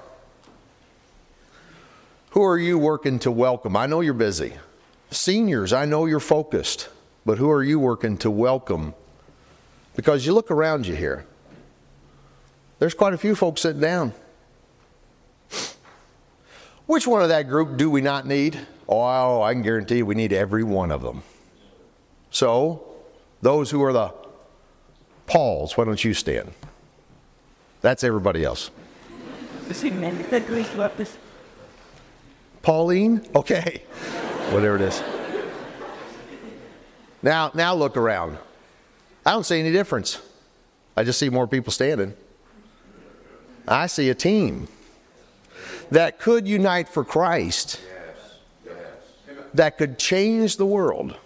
Who 2.36 2.44
are 2.44 2.58
you 2.58 2.76
working 2.76 3.18
to 3.20 3.30
welcome? 3.30 3.78
I 3.78 3.86
know 3.86 4.02
you're 4.02 4.12
busy. 4.12 4.52
Seniors, 5.10 5.72
I 5.72 5.86
know 5.86 6.04
you're 6.04 6.20
focused, 6.20 6.90
but 7.24 7.38
who 7.38 7.50
are 7.50 7.62
you 7.62 7.78
working 7.78 8.18
to 8.18 8.30
welcome? 8.30 8.92
Because 9.94 10.26
you 10.26 10.34
look 10.34 10.50
around 10.50 10.86
you 10.86 10.94
here, 10.94 11.24
there's 12.78 12.92
quite 12.92 13.14
a 13.14 13.16
few 13.16 13.34
folks 13.34 13.62
sitting 13.62 13.80
down. 13.80 14.12
Which 16.84 17.06
one 17.06 17.22
of 17.22 17.30
that 17.30 17.48
group 17.48 17.78
do 17.78 17.88
we 17.90 18.02
not 18.02 18.26
need? 18.26 18.60
Oh, 18.86 19.40
I 19.40 19.54
can 19.54 19.62
guarantee 19.62 20.02
we 20.02 20.14
need 20.14 20.34
every 20.34 20.62
one 20.62 20.90
of 20.90 21.00
them. 21.00 21.22
So, 22.30 22.86
those 23.40 23.70
who 23.70 23.82
are 23.82 23.94
the 23.94 24.12
Pauls, 25.26 25.78
why 25.78 25.86
don't 25.86 26.04
you 26.04 26.12
stand? 26.12 26.52
That's 27.80 28.04
everybody 28.04 28.44
else. 28.44 28.70
Posiblemente 32.66 32.72
Luis 32.86 33.20
Lopez. 33.22 33.22
Pauline? 33.22 33.22
Okay. 33.34 33.82
Whatever 34.50 34.76
it 34.76 34.82
is. 34.82 35.02
Now, 37.22 37.50
now 37.54 37.74
look 37.74 37.96
around. 37.96 38.38
I 39.24 39.32
don't 39.32 39.44
see 39.44 39.58
any 39.58 39.72
difference. 39.72 40.20
I 40.96 41.04
just 41.04 41.18
see 41.18 41.28
more 41.28 41.46
people 41.46 41.72
standing. 41.72 42.14
I 43.66 43.86
see 43.86 44.10
a 44.10 44.14
team 44.14 44.68
that 45.90 46.18
could 46.18 46.46
unite 46.46 46.88
for 46.88 47.04
Christ, 47.04 47.80
Yes, 48.64 48.74
that 49.54 49.78
could 49.78 49.98
change 49.98 50.56
the 50.56 50.66
world. 50.66 51.16